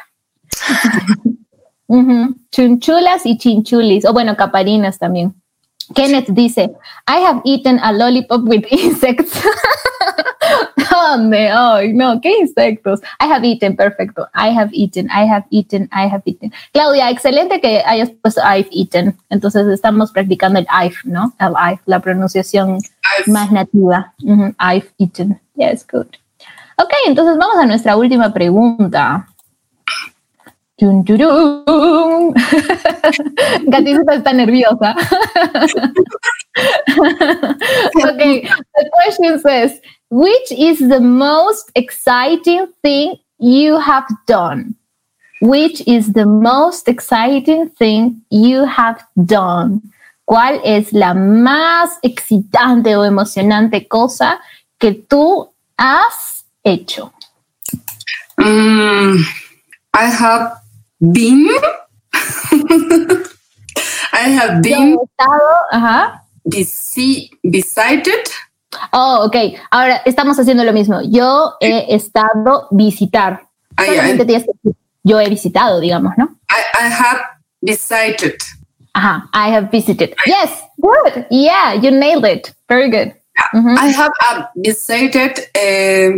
Ujú, 1.87 2.35
Chunchulas 2.51 3.27
y 3.27 3.37
chinchulis, 3.37 4.05
o 4.07 4.13
bueno, 4.13 4.37
caparinas 4.37 4.99
también. 4.99 5.35
Kenneth 5.95 6.29
dice, 6.31 6.71
I 7.07 7.19
have 7.21 7.41
eaten 7.45 7.79
a 7.83 7.93
lollipop 7.93 8.43
with 8.49 8.65
insects. 8.71 9.39
¿Dónde? 10.91 11.51
Ay, 11.51 11.93
no, 11.93 12.21
¿qué 12.21 12.39
insectos? 12.41 13.01
I 13.21 13.25
have 13.33 13.45
eaten, 13.47 13.77
perfecto. 13.77 14.27
I 14.35 14.51
have 14.57 14.71
eaten, 14.73 15.09
I 15.11 15.27
have 15.29 15.45
eaten, 15.51 15.89
I 15.93 16.07
have 16.09 16.23
eaten. 16.27 16.53
Claudia, 16.73 17.11
excelente 17.11 17.61
que 17.61 17.83
hayas 17.85 18.11
puesto 18.23 18.41
I've 18.43 18.69
eaten. 18.73 19.17
Entonces 19.31 19.67
estamos 19.69 20.13
practicando 20.13 20.59
el 20.59 20.67
I've, 20.71 20.97
¿no? 21.05 21.33
El 21.39 21.53
I've, 21.59 21.81
la 21.87 22.01
pronunciación 22.01 22.79
I've- 22.79 23.33
más 23.33 23.51
nativa. 23.53 24.15
I've 24.61 24.89
eaten. 24.99 25.41
Yes, 25.57 25.87
good. 25.91 26.07
Ok, 26.77 26.93
entonces 27.07 27.37
vamos 27.39 27.57
a 27.59 27.67
nuestra 27.67 27.97
última 27.97 28.33
pregunta. 28.33 29.27
Gatita 33.69 34.15
está 34.17 34.33
nerviosa. 34.33 34.95
okay, 38.11 38.43
the 38.75 38.91
question 38.93 39.39
says, 39.39 39.81
which 40.11 40.51
is 40.51 40.81
the 40.81 41.01
most 41.01 41.71
exciting 41.77 42.67
thing 42.83 43.21
you 43.39 43.79
have 43.79 44.07
done? 44.27 44.75
Which 45.41 45.81
is 45.87 46.13
the 46.13 46.27
most 46.27 46.89
exciting 46.89 47.69
thing 47.71 48.23
you 48.31 48.65
have 48.65 49.01
done? 49.27 49.81
¿Cuál 50.27 50.61
es 50.65 50.93
la 50.93 51.15
más 51.15 51.99
excitante 52.03 52.97
o 52.97 53.05
emocionante 53.05 53.87
cosa 53.87 54.41
que 54.79 54.93
tú 54.93 55.53
has 55.77 56.45
hecho? 56.65 57.13
Mm, 58.39 59.23
I 59.93 60.07
have 60.07 60.64
been. 61.01 61.49
I 64.13 64.29
have 64.31 64.63
been 64.63 64.93
Yo 64.93 64.99
he 65.01 65.05
estado, 65.05 65.51
ajá. 65.73 66.23
besi- 66.45 67.31
visited. 67.43 68.29
Oh, 68.93 69.25
ok. 69.27 69.37
Ahora 69.71 70.03
estamos 70.05 70.39
haciendo 70.39 70.65
lo 70.65 70.73
mismo. 70.73 71.01
Yo 71.11 71.55
he 71.61 71.95
estado 71.95 72.69
visitar. 72.71 73.43
I, 73.79 73.83
I, 73.83 73.87
Solamente 73.87 74.25
tienes 74.25 74.45
que 74.45 74.53
decir, 74.63 74.77
yo 75.03 75.21
he 75.21 75.29
visitado, 75.29 75.81
digamos, 75.81 76.13
¿no? 76.17 76.37
I, 76.51 76.87
I 76.87 76.89
have 76.89 77.21
visited. 77.61 78.37
Ajá. 78.95 79.29
I 79.33 79.51
have 79.53 79.69
visited. 79.71 80.15
Yes, 80.27 80.51
good. 80.81 81.27
Yeah, 81.31 81.75
you 81.75 81.91
nailed 81.91 82.25
it. 82.25 82.55
Very 82.69 82.89
good. 82.91 83.13
Mhm. 83.53 83.77
I 83.79 83.89
have 83.91 84.13
uh, 84.31 84.45
visited 84.57 85.41
uh, 85.57 86.13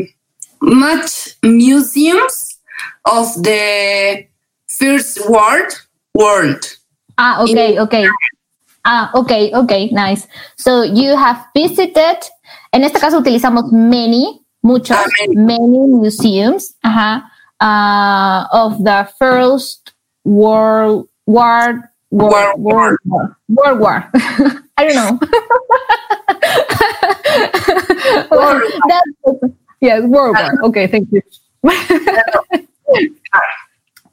much 0.61 1.37
museums 1.43 2.59
of 3.07 3.33
the 3.43 4.27
first 4.79 5.29
world 5.29 5.73
world. 6.15 6.63
Ah, 7.19 7.43
okay, 7.43 7.79
okay. 7.81 8.07
Ah, 8.85 9.11
okay, 9.15 9.51
okay, 9.53 9.91
nice. 9.91 10.27
So 10.57 10.83
you 10.83 11.17
have 11.17 11.45
visited, 11.57 12.19
en 12.73 12.85
este 12.85 13.01
caso 13.01 13.19
utilizamos 13.19 13.73
many, 13.73 14.41
muchos, 14.63 14.97
Ah, 14.97 15.07
many 15.35 15.79
museums, 15.91 16.75
ajá, 16.85 17.25
ah, 17.61 18.47
of 18.53 18.79
the 18.85 19.09
first 19.19 19.93
world, 20.25 21.09
world, 21.27 21.83
world, 22.13 22.61
world, 22.61 22.99
war, 23.05 23.37
world 23.49 23.81
war. 23.81 24.09
I 24.79 24.85
don't 24.87 24.95
know. 24.95 25.19
That's- 28.87 29.51
yes, 29.81 30.03
world 30.05 30.37
war. 30.37 30.53
Okay, 30.71 30.87
thank 30.87 31.09
you. 31.11 31.23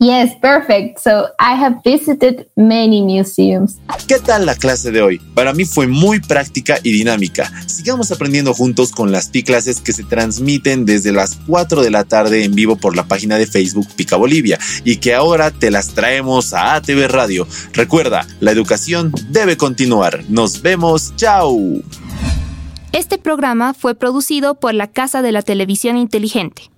Yes, 0.04 0.36
perfect. 0.36 1.00
So 1.00 1.30
I 1.40 1.56
have 1.56 1.78
visited 1.82 2.48
many 2.58 3.02
museums. 3.02 3.78
¿Qué 4.06 4.20
tal 4.20 4.46
la 4.46 4.56
clase 4.56 4.92
de 4.92 5.02
hoy? 5.02 5.20
Para 5.34 5.54
mí 5.54 5.64
fue 5.64 5.88
muy 5.88 6.20
práctica 6.20 6.78
y 6.84 6.92
dinámica. 6.92 7.50
Sigamos 7.68 8.12
aprendiendo 8.12 8.54
juntos 8.54 8.92
con 8.92 9.14
las 9.14 9.30
Pi 9.30 9.44
clases 9.44 9.80
que 9.80 9.94
se 9.94 10.04
transmiten 10.04 10.86
desde 10.86 11.14
las 11.14 11.38
4 11.48 11.82
de 11.82 11.90
la 11.90 12.04
tarde 12.04 12.44
en 12.44 12.54
vivo 12.54 12.76
por 12.76 12.98
la 12.98 13.06
página 13.06 13.38
de 13.38 13.48
Facebook 13.48 13.88
Pica 13.96 14.18
Bolivia 14.18 14.60
y 14.84 14.98
que 14.98 15.14
ahora 15.14 15.52
te 15.52 15.72
las 15.72 15.94
traemos 15.94 16.54
a 16.54 16.76
ATV 16.76 17.08
Radio. 17.08 17.48
Recuerda, 17.72 18.28
la 18.42 18.52
educación 18.52 19.14
debe 19.30 19.56
continuar. 19.56 20.26
Nos 20.28 20.62
vemos. 20.62 21.16
Chao. 21.16 21.58
Este 22.92 23.18
programa 23.18 23.74
fue 23.74 23.96
producido 23.96 24.56
por 24.56 24.74
la 24.74 24.88
Casa 24.88 25.22
de 25.22 25.32
la 25.32 25.44
Televisión 25.44 25.96
Inteligente. 25.96 26.73